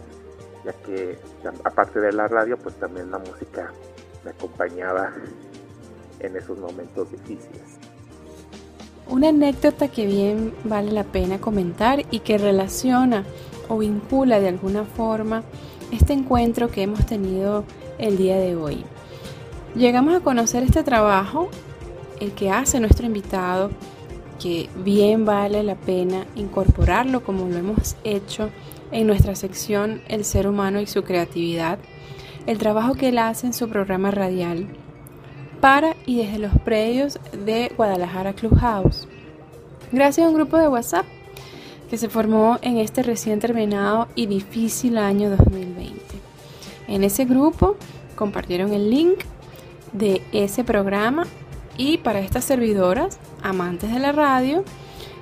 ya 0.65 0.73
que 0.73 1.19
aparte 1.65 2.01
de 2.01 2.13
la 2.13 2.29
radio, 2.29 2.59
pues 2.59 2.75
también 2.77 3.11
la 3.11 3.19
música 3.19 3.73
me 4.25 4.31
acompañaba 4.31 5.13
en 6.21 6.37
esos 6.37 6.59
momentos 6.59 7.11
difíciles. 7.11 7.79
Una 9.09 9.29
anécdota 9.29 9.89
que 9.89 10.07
bien 10.07 10.53
vale 10.65 10.93
la 10.93 11.05
pena 11.05 11.41
comentar 11.41 12.05
y 12.11 12.21
que 12.21 12.37
relaciona 12.37 13.25
o 13.69 13.79
vincula 13.79 14.41
de 14.41 14.49
alguna 14.49 14.85
forma 14.85 15.43
este 15.91 16.13
encuentro 16.13 16.71
que 16.71 16.83
hemos 16.83 17.07
tenido 17.07 17.65
el 17.99 18.17
día 18.19 18.37
de 18.37 18.57
hoy. 18.57 18.85
Llegamos 19.75 20.15
a 20.15 20.21
conocer 20.21 20.63
este 20.63 20.83
trabajo, 20.83 21.49
el 22.21 22.33
que 22.33 22.51
hace 22.51 22.81
nuestro 22.81 23.07
invitado, 23.07 23.71
que 24.39 24.69
bien 24.85 25.25
vale 25.25 25.63
la 25.63 25.75
pena 25.75 26.27
incorporarlo 26.35 27.23
como 27.23 27.49
lo 27.49 27.57
hemos 27.57 27.97
hecho 28.05 28.51
en 28.93 29.07
nuestra 29.07 29.35
sección 29.35 30.03
El 30.09 30.25
ser 30.25 30.47
humano 30.47 30.81
y 30.81 30.87
su 30.87 31.03
creatividad, 31.03 31.79
el 32.47 32.59
trabajo 32.59 32.95
que 32.95 33.09
él 33.09 33.19
hace 33.19 33.47
en 33.47 33.53
su 33.53 33.69
programa 33.69 34.11
radial 34.11 34.69
para 35.61 35.97
y 36.07 36.19
desde 36.19 36.39
los 36.39 36.53
predios 36.65 37.19
de 37.33 37.73
Guadalajara 37.77 38.33
Clubhouse. 38.33 39.09
Gracias 39.93 40.27
a 40.27 40.31
un 40.31 40.37
grupo 40.37 40.57
de 40.57 40.69
WhatsApp 40.69 41.07
que 41.91 41.97
se 41.97 42.09
formó 42.09 42.59
en 42.63 42.79
este 42.79 43.03
recién 43.03 43.41
terminado 43.41 44.09
y 44.15 44.27
difícil 44.27 44.99
año 44.99 45.31
2020. 45.31 46.01
En 46.87 47.05
ese 47.05 47.25
grupo 47.25 47.77
compartieron 48.15 48.73
el 48.73 48.91
link 48.91 49.21
de 49.93 50.23
ese 50.33 50.65
programa 50.65 51.27
y 51.77 51.99
para 51.99 52.21
estas 52.21 52.45
servidoras, 52.45 53.19
amantes 53.43 53.93
de 53.93 54.01
la 54.01 54.13
radio 54.13 54.65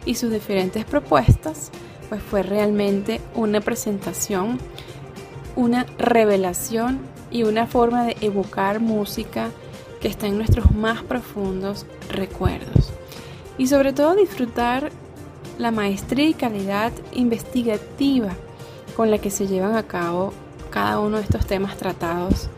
y 0.05 0.15
sus 0.15 0.31
diferentes 0.31 0.85
propuestas, 0.85 1.71
pues 2.09 2.23
fue 2.23 2.43
realmente 2.43 3.21
una 3.35 3.61
presentación, 3.61 4.59
una 5.55 5.87
revelación 5.99 7.01
y 7.31 7.43
una 7.43 7.67
forma 7.67 8.05
de 8.05 8.17
evocar 8.21 8.81
música 8.81 9.51
que 10.01 10.09
está 10.09 10.27
en 10.27 10.37
nuestros 10.37 10.71
más 10.73 11.03
profundos 11.03 11.87
recuerdos. 12.09 12.93
Y 13.59 13.67
sobre 13.67 13.93
todo 13.93 14.15
disfrutar 14.15 14.91
la 15.59 15.71
maestría 15.71 16.29
y 16.29 16.35
calidad 16.35 16.93
investigativa 17.13 18.31
con 18.97 19.11
la 19.11 19.19
que 19.19 19.31
se 19.31 19.47
llevan 19.47 19.77
a 19.77 19.85
cabo 19.85 20.33
cada 20.71 21.01
uno 21.01 21.17
de 21.17 21.23
estos 21.23 21.47
temas 21.47 21.77
tratados 21.77 22.49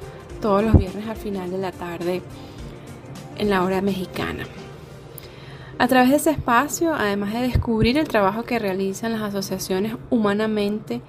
todos 0.40 0.62
los 0.62 0.76
viernes 0.76 1.06
al 1.08 1.16
final 1.16 1.50
de 1.50 1.58
la 1.58 1.72
tarde 1.72 2.22
en 3.36 3.50
la 3.50 3.62
hora 3.62 3.80
mexicana. 3.80 4.44
A 5.80 5.86
través 5.86 6.10
de 6.10 6.16
ese 6.16 6.30
espacio, 6.32 6.92
además 6.92 7.32
de 7.32 7.42
descubrir 7.42 7.98
el 7.98 8.08
trabajo 8.08 8.42
que 8.42 8.58
realizan 8.58 9.12
las 9.12 9.22
asociaciones 9.22 9.94
Humanamente 10.10 11.02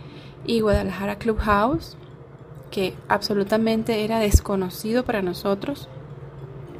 y 0.45 0.59
Guadalajara 0.59 1.17
Clubhouse, 1.17 1.97
que 2.70 2.93
absolutamente 3.07 4.03
era 4.03 4.20
desconocido 4.20 5.03
para 5.03 5.24
nosotros, 5.24 5.89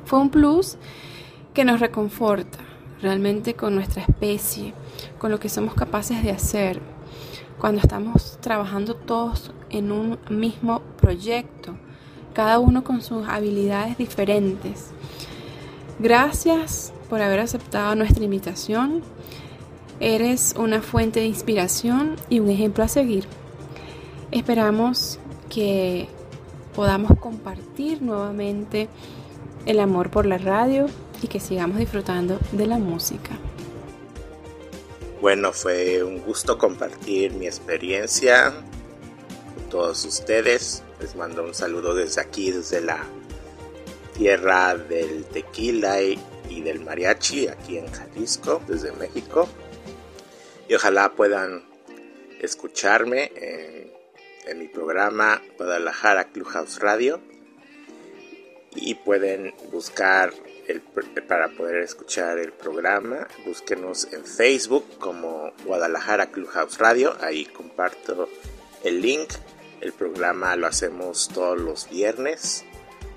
fue 0.06 0.20
un 0.20 0.30
plus 0.30 0.78
que 1.56 1.66
nos 1.66 1.80
reconforta 1.80 2.60
realmente 3.02 3.56
con 3.56 3.74
nuestra 3.74 4.04
especie, 4.04 4.76
con 5.18 5.32
lo 5.32 5.40
que 5.40 5.50
somos 5.50 5.74
capaces 5.74 6.22
de 6.22 6.30
hacer 6.30 6.80
cuando 7.58 7.82
estamos 7.82 8.38
trabajando 8.40 8.94
todos 8.94 9.52
en 9.72 9.92
un 9.92 10.20
mismo 10.30 10.82
proyecto 11.02 11.76
cada 12.34 12.60
uno 12.60 12.84
con 12.84 13.02
sus 13.02 13.28
habilidades 13.28 13.98
diferentes. 13.98 14.92
Gracias 15.98 16.94
por 17.10 17.22
haber 17.22 17.40
aceptado 17.40 17.96
nuestra 17.96 18.24
invitación. 18.24 19.02
Eres 20.00 20.54
una 20.58 20.82
fuente 20.82 21.20
de 21.20 21.26
inspiración 21.26 22.16
y 22.30 22.40
un 22.40 22.50
ejemplo 22.50 22.84
a 22.84 22.88
seguir. 22.88 23.26
Esperamos 24.32 25.20
que 25.50 26.08
podamos 26.76 27.18
compartir 27.20 28.02
nuevamente 28.02 28.88
el 29.66 29.80
amor 29.80 30.10
por 30.10 30.26
la 30.26 30.38
radio 30.38 30.86
y 31.22 31.28
que 31.28 31.40
sigamos 31.40 31.78
disfrutando 31.80 32.40
de 32.52 32.68
la 32.68 32.78
música. 32.78 33.32
Bueno, 35.22 35.52
fue 35.52 36.02
un 36.02 36.22
gusto 36.22 36.58
compartir 36.58 37.34
mi 37.34 37.46
experiencia 37.46 38.54
con 39.56 39.70
todos 39.70 40.06
ustedes. 40.06 40.84
Les 41.02 41.16
mando 41.16 41.44
un 41.44 41.54
saludo 41.54 41.94
desde 41.94 42.22
aquí, 42.22 42.52
desde 42.52 42.80
la 42.80 43.04
tierra 44.18 44.76
del 44.76 45.26
tequila 45.26 46.02
y, 46.02 46.18
del 46.62 46.80
mariachi, 46.82 47.48
aquí 47.48 47.78
en 47.78 47.92
Jalisco, 47.92 48.62
desde 48.68 48.92
México. 48.94 49.48
Y 50.68 50.76
ojalá 50.76 51.14
puedan 51.14 51.64
escucharme 52.42 53.32
en, 53.36 53.90
mi 54.58 54.68
programa 54.68 55.42
Guadalajara 55.58 56.26
Clubhouse 56.26 56.80
Radio. 56.80 57.22
Y 58.76 58.96
pueden 58.96 59.54
buscar 59.72 60.34
el, 60.68 60.82
para 61.28 61.50
poder 61.50 61.78
escuchar 61.84 62.38
el 62.40 62.52
programa, 62.52 63.28
búsquenos 63.46 64.12
en 64.14 64.26
Facebook 64.26 64.86
como 65.00 65.54
Guadalajara 65.66 66.32
Clubhouse 66.32 66.78
Radio. 66.78 67.16
Ahí 67.22 67.46
comparto 67.46 68.30
el 68.84 69.02
link 69.02 69.30
el 69.82 69.94
programa 69.94 70.56
lo 70.58 70.68
hacemos 70.68 71.30
todos 71.30 71.60
los 71.60 71.90
viernes 71.90 72.66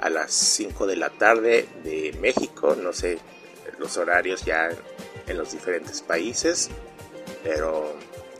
a 0.02 0.10
las 0.10 0.32
5 0.32 0.86
de 0.86 0.96
la 0.96 1.10
tarde 1.10 1.68
de 1.84 2.14
México. 2.20 2.76
No 2.76 2.92
sé 2.92 3.18
los 3.78 3.96
horarios 3.96 4.44
ya 4.44 4.70
en 5.26 5.38
los 5.38 5.52
diferentes 5.52 6.02
países, 6.02 6.68
pero 7.42 7.94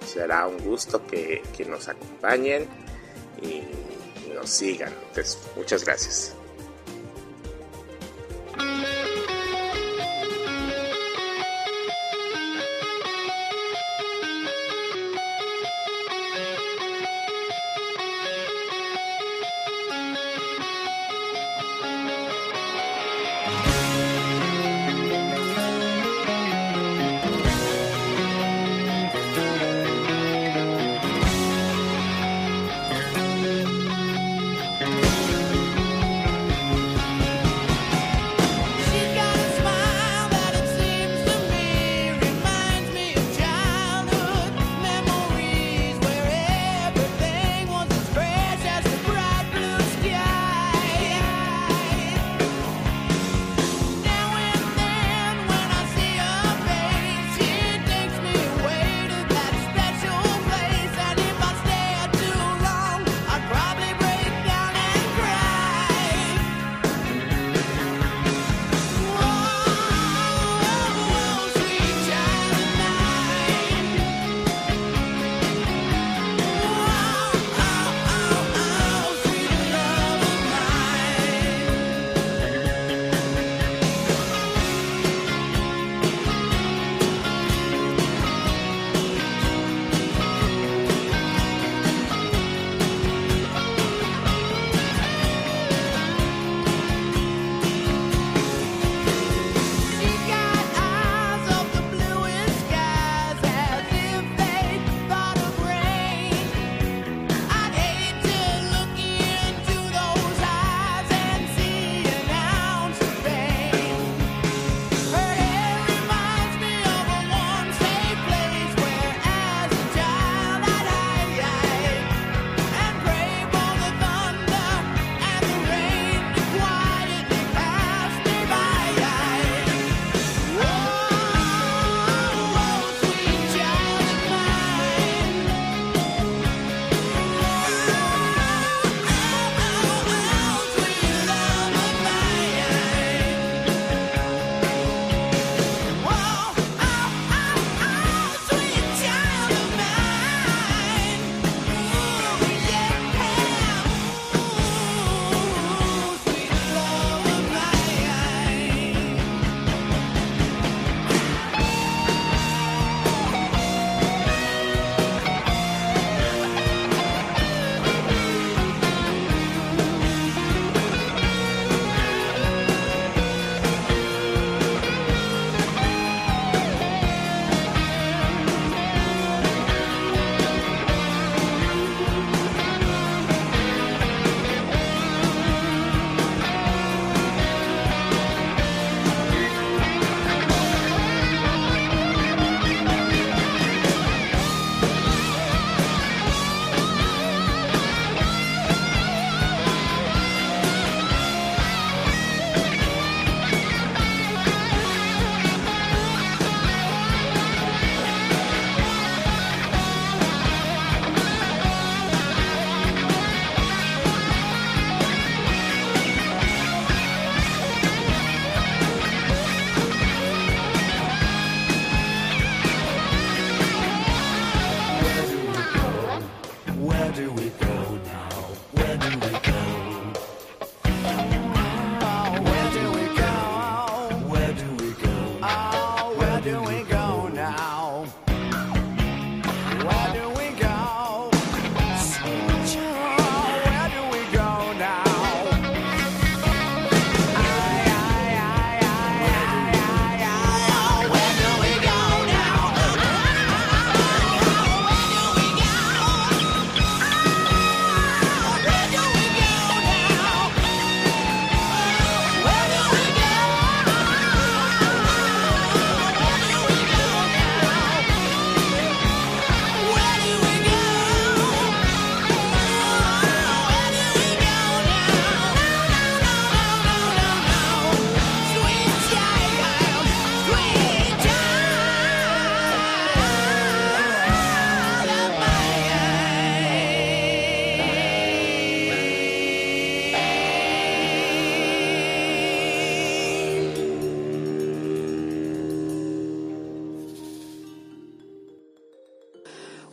será 0.07 0.47
un 0.47 0.59
gusto 0.59 1.07
que, 1.07 1.43
que 1.57 1.65
nos 1.65 1.89
acompañen 1.89 2.67
y 3.41 3.63
nos 4.35 4.51
sigan. 4.51 4.93
Entonces, 5.09 5.39
muchas 5.57 5.85
gracias. 5.85 6.35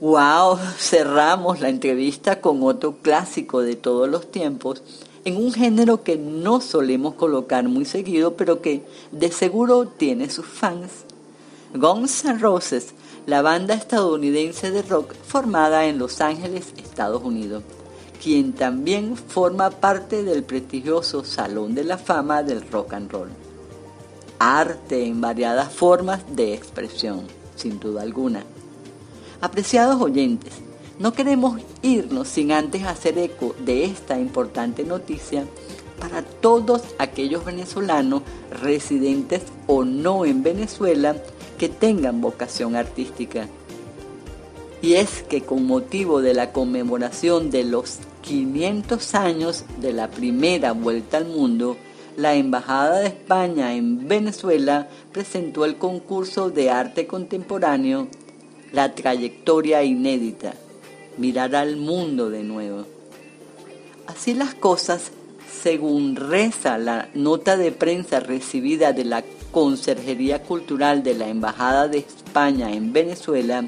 Wow, 0.01 0.57
cerramos 0.77 1.59
la 1.59 1.67
entrevista 1.67 2.39
con 2.39 2.63
otro 2.63 2.95
clásico 3.01 3.61
de 3.61 3.75
todos 3.75 4.07
los 4.07 4.31
tiempos 4.31 4.81
en 5.25 5.35
un 5.35 5.51
género 5.51 6.03
que 6.03 6.15
no 6.17 6.61
solemos 6.61 7.15
colocar 7.15 7.67
muy 7.67 7.83
seguido, 7.83 8.37
pero 8.37 8.61
que 8.61 8.85
de 9.11 9.29
seguro 9.29 9.87
tiene 9.87 10.29
sus 10.29 10.45
fans. 10.45 11.03
Guns 11.73 12.23
N' 12.23 12.39
Roses, 12.39 12.93
la 13.25 13.41
banda 13.41 13.73
estadounidense 13.73 14.71
de 14.71 14.83
rock 14.83 15.13
formada 15.27 15.85
en 15.85 15.99
Los 15.99 16.21
Ángeles, 16.21 16.73
Estados 16.77 17.21
Unidos, 17.21 17.63
quien 18.23 18.53
también 18.53 19.17
forma 19.17 19.69
parte 19.69 20.23
del 20.23 20.43
prestigioso 20.43 21.25
Salón 21.25 21.75
de 21.75 21.83
la 21.83 21.97
Fama 21.97 22.41
del 22.41 22.65
Rock 22.71 22.93
and 22.93 23.11
Roll. 23.11 23.29
Arte 24.39 25.05
en 25.05 25.19
variadas 25.19 25.73
formas 25.73 26.21
de 26.33 26.53
expresión, 26.53 27.23
sin 27.57 27.81
duda 27.81 28.01
alguna. 28.03 28.45
Apreciados 29.41 30.01
oyentes, 30.01 30.51
no 30.99 31.13
queremos 31.13 31.61
irnos 31.81 32.27
sin 32.27 32.51
antes 32.51 32.83
hacer 32.83 33.17
eco 33.17 33.55
de 33.63 33.85
esta 33.85 34.19
importante 34.19 34.83
noticia 34.83 35.45
para 35.97 36.23
todos 36.23 36.81
aquellos 36.97 37.45
venezolanos 37.45 38.23
residentes 38.61 39.43
o 39.65 39.85
no 39.85 40.25
en 40.25 40.43
Venezuela 40.43 41.15
que 41.57 41.69
tengan 41.69 42.19
vocación 42.19 42.75
artística. 42.75 43.47
Y 44.81 44.95
es 44.95 45.23
que 45.23 45.41
con 45.41 45.65
motivo 45.65 46.21
de 46.21 46.33
la 46.33 46.51
conmemoración 46.51 47.49
de 47.49 47.63
los 47.63 47.99
500 48.23 49.15
años 49.15 49.63
de 49.79 49.93
la 49.93 50.09
primera 50.09 50.73
vuelta 50.73 51.15
al 51.15 51.27
mundo, 51.27 51.77
la 52.17 52.35
Embajada 52.35 52.99
de 52.99 53.07
España 53.07 53.73
en 53.73 54.05
Venezuela 54.09 54.89
presentó 55.13 55.63
el 55.63 55.77
concurso 55.77 56.49
de 56.49 56.71
arte 56.71 57.07
contemporáneo 57.07 58.09
La 58.71 58.93
trayectoria 58.93 59.83
inédita 59.83 60.53
mirar 61.17 61.55
al 61.55 61.75
mundo 61.75 62.29
de 62.29 62.43
nuevo. 62.43 62.85
Así 64.07 64.33
las 64.33 64.55
cosas, 64.55 65.11
según 65.61 66.15
reza 66.15 66.77
la 66.77 67.09
nota 67.13 67.57
de 67.57 67.71
prensa 67.71 68.19
recibida 68.19 68.93
de 68.93 69.05
la 69.05 69.23
Conserjería 69.51 70.43
Cultural 70.43 71.03
de 71.03 71.15
la 71.15 71.27
Embajada 71.27 71.87
de 71.87 71.99
España 71.99 72.71
en 72.71 72.93
Venezuela 72.93 73.65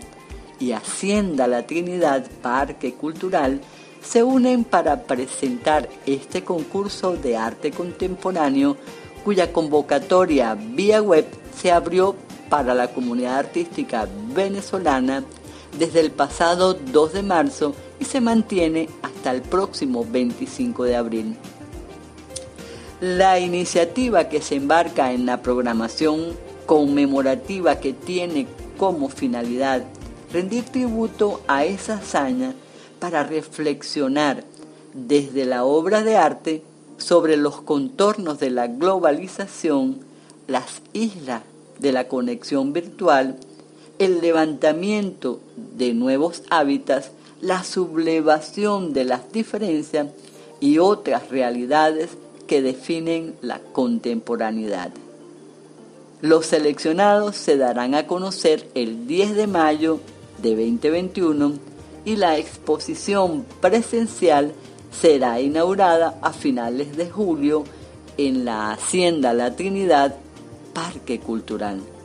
y 0.60 0.72
Hacienda 0.72 1.48
La 1.48 1.66
Trinidad 1.66 2.26
Parque 2.42 2.94
Cultural, 2.94 3.60
se 4.02 4.24
unen 4.24 4.64
para 4.64 5.04
presentar 5.04 5.90
este 6.06 6.44
concurso 6.44 7.18
de 7.18 7.38
arte 7.38 7.72
contemporáneo 7.72 8.78
cuya 9.24 9.52
convocatoria 9.54 10.56
vía 10.56 11.02
web 11.02 11.26
se 11.56 11.72
abrió 11.72 12.16
para 12.52 12.76
la 12.76 12.90
comunidad 12.90 13.38
artística 13.38 14.10
venezolana 14.36 15.24
desde 15.80 16.02
el 16.02 16.12
pasado 16.12 16.74
2 16.74 17.14
de 17.14 17.24
marzo 17.24 17.74
y 17.98 18.04
se 18.04 18.20
mantiene 18.20 18.90
hasta 19.02 19.32
el 19.32 19.42
próximo 19.42 20.06
25 20.06 20.84
de 20.84 20.98
abril. 20.98 21.38
La 23.00 23.40
iniciativa 23.40 24.28
que 24.28 24.42
se 24.42 24.56
embarca 24.56 25.14
en 25.14 25.26
la 25.26 25.42
programación 25.42 26.36
conmemorativa 26.66 27.80
que 27.80 27.94
tiene 27.94 28.48
como 28.78 29.08
finalidad 29.08 29.84
rendir 30.34 30.66
tributo 30.66 31.40
a 31.48 31.64
esa 31.64 32.00
hazaña 32.00 32.54
para 33.00 33.24
reflexionar 33.24 34.44
desde 34.94 35.46
la 35.46 35.64
obra 35.64 36.04
de 36.04 36.18
arte 36.18 36.64
sobre 36.98 37.38
los 37.38 37.62
contornos 37.62 38.40
de 38.40 38.50
la 38.50 38.68
globalización, 38.68 40.00
las 40.48 40.82
islas 40.92 41.44
de 41.82 41.92
la 41.92 42.08
conexión 42.08 42.72
virtual 42.72 43.38
el 44.00 44.22
levantamiento 44.22 45.40
de 45.78 45.94
nuevos 45.94 46.44
hábitats, 46.50 47.12
la 47.40 47.64
sublevación 47.64 48.94
de 48.94 49.04
las 49.04 49.32
diferencias 49.32 50.08
y 50.60 50.80
otras 50.80 51.30
realidades 51.30 52.10
que 52.48 52.62
definen 52.62 53.36
la 53.42 53.60
contemporaneidad. 53.60 54.92
Los 56.22 56.48
seleccionados 56.48 57.36
se 57.36 57.58
darán 57.58 57.94
a 57.96 58.08
conocer 58.08 58.68
el 58.74 59.08
10 59.08 59.36
de 59.36 59.48
mayo 59.48 60.00
de 60.42 60.56
2021 60.56 61.54
y 62.06 62.16
la 62.16 62.38
exposición 62.38 63.46
presencial 63.60 64.54
será 64.92 65.40
inaugurada 65.40 66.18
a 66.22 66.34
finales 66.34 66.98
de 66.98 67.10
julio 67.10 67.64
en 68.18 68.46
la 68.46 68.72
Hacienda 68.72 69.34
La 69.34 69.56
Trinidad, 69.56 70.16
Parque 70.74 71.20
Cultural. 71.20 72.01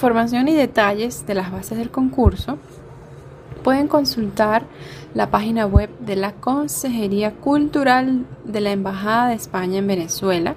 Información 0.00 0.48
y 0.48 0.54
detalles 0.54 1.26
de 1.26 1.34
las 1.34 1.52
bases 1.52 1.76
del 1.76 1.90
concurso, 1.90 2.56
pueden 3.62 3.86
consultar 3.86 4.64
la 5.12 5.30
página 5.30 5.66
web 5.66 5.90
de 5.98 6.16
la 6.16 6.32
Consejería 6.32 7.32
Cultural 7.32 8.24
de 8.44 8.62
la 8.62 8.72
Embajada 8.72 9.28
de 9.28 9.34
España 9.34 9.76
en 9.76 9.86
Venezuela, 9.86 10.54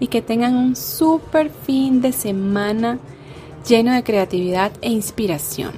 y 0.00 0.08
que 0.08 0.22
tengan 0.22 0.54
un 0.54 0.76
super 0.76 1.50
fin 1.50 2.00
de 2.00 2.12
semana 2.12 2.98
lleno 3.66 3.92
de 3.94 4.02
creatividad 4.02 4.72
e 4.82 4.90
inspiración. 4.90 5.72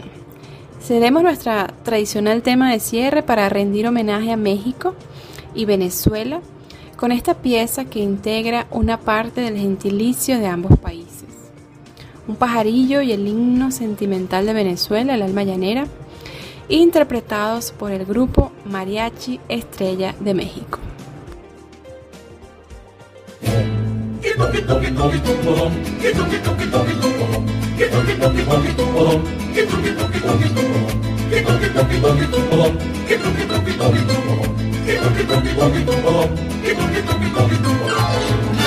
Cedemos 0.81 1.23
nuestra 1.23 1.69
tradicional 1.83 2.43
tema 2.43 2.73
de 2.73 2.81
cierre 2.81 3.23
para 3.23 3.49
rendir 3.49 3.87
homenaje 3.87 4.33
a 4.33 4.37
México 4.37 4.95
y 5.55 5.65
Venezuela 5.65 6.41
con 6.99 7.13
esta 7.13 7.35
pieza 7.35 7.85
que 7.85 8.01
integra 8.01 8.67
una 8.73 8.99
parte 8.99 9.41
del 9.41 9.57
gentilicio 9.57 10.41
de 10.41 10.49
ambos 10.49 10.77
países. 10.81 11.29
Un 12.27 12.35
pajarillo 12.35 13.03
y 13.03 13.13
el 13.13 13.29
himno 13.29 13.71
sentimental 13.71 14.45
de 14.47 14.53
Venezuela, 14.53 15.15
el 15.15 15.23
alma 15.23 15.45
llanera, 15.45 15.87
interpretados 16.69 17.71
por 17.71 17.93
el 17.93 18.05
grupo 18.05 18.51
Mariachi 18.65 19.39
Estrella 19.49 20.17
de 20.19 20.35
México. 20.35 20.81
Boogie, 34.89 35.01
boogie, 35.01 35.25
boogie, 35.27 35.53
boogie, 35.53 35.85
boogie, 35.85 35.93
boogie, 35.93 36.73
boogie, 36.73 37.03
boogie, 37.03 37.03
boogie, 37.03 37.31
boogie, 37.35 37.59
boogie, 37.61 38.58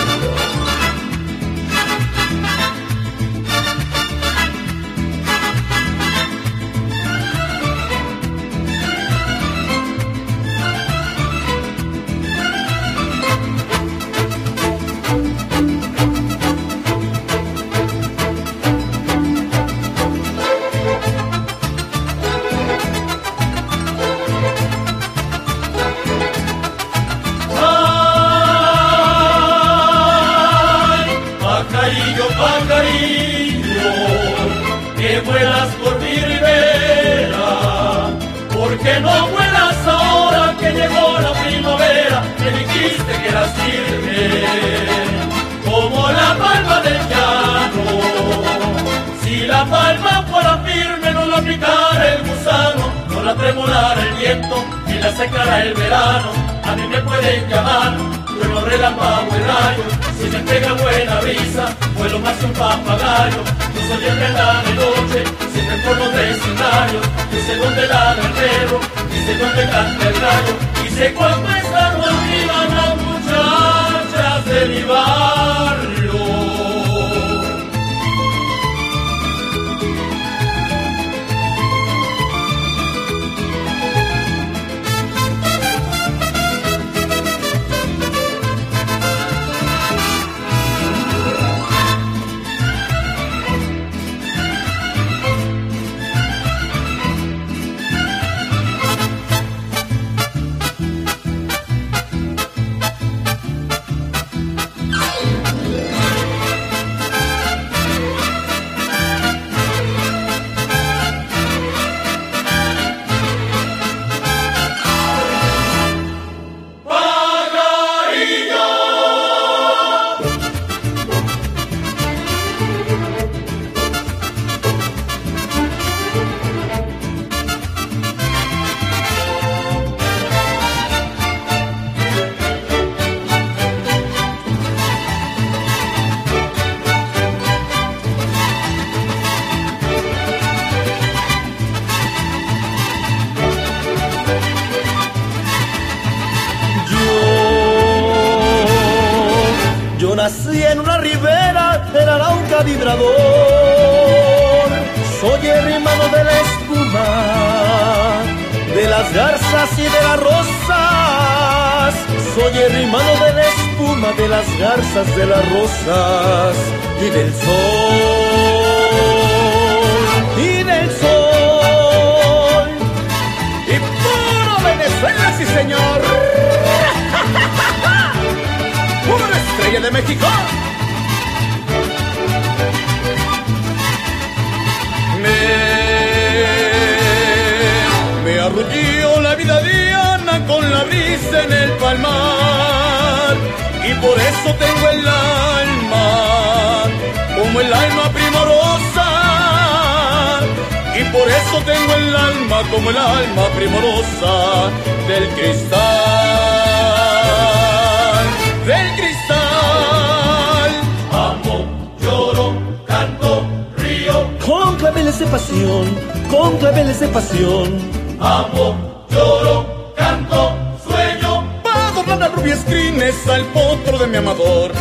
claveles 215.11 215.19
de 215.19 215.25
pasión, 215.27 215.85
con 216.29 216.57
claveles 216.57 216.99
de 216.99 217.07
pasión. 217.07 217.79
Amo, 218.19 219.05
lloro, 219.09 219.93
canto, 219.95 220.55
sueño, 220.87 221.61
para 221.63 221.87
adornar 221.89 222.23
a 222.23 222.27
rubia 222.29 222.55
crines 222.65 223.27
al 223.27 223.45
potro 223.45 223.97
de 223.97 224.07
mi 224.07 224.17
amador. 224.17 224.71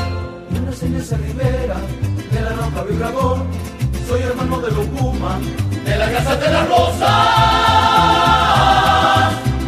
Mientras 0.51 0.83
en 0.83 0.97
esa 0.97 1.17
ribera 1.17 1.77
de 2.33 2.41
la 2.43 2.51
roca 2.51 2.83
vibrador, 2.89 3.39
soy 4.09 4.23
hermano 4.23 4.61
de 4.61 4.71
Locuma, 4.71 5.39
de 5.85 5.97
la 5.97 6.13
casa 6.13 6.37
de 6.37 6.51
las 6.51 6.69
rosas 6.69 7.09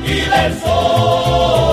y 0.05 0.15
del 0.15 0.61
sol. 0.61 1.72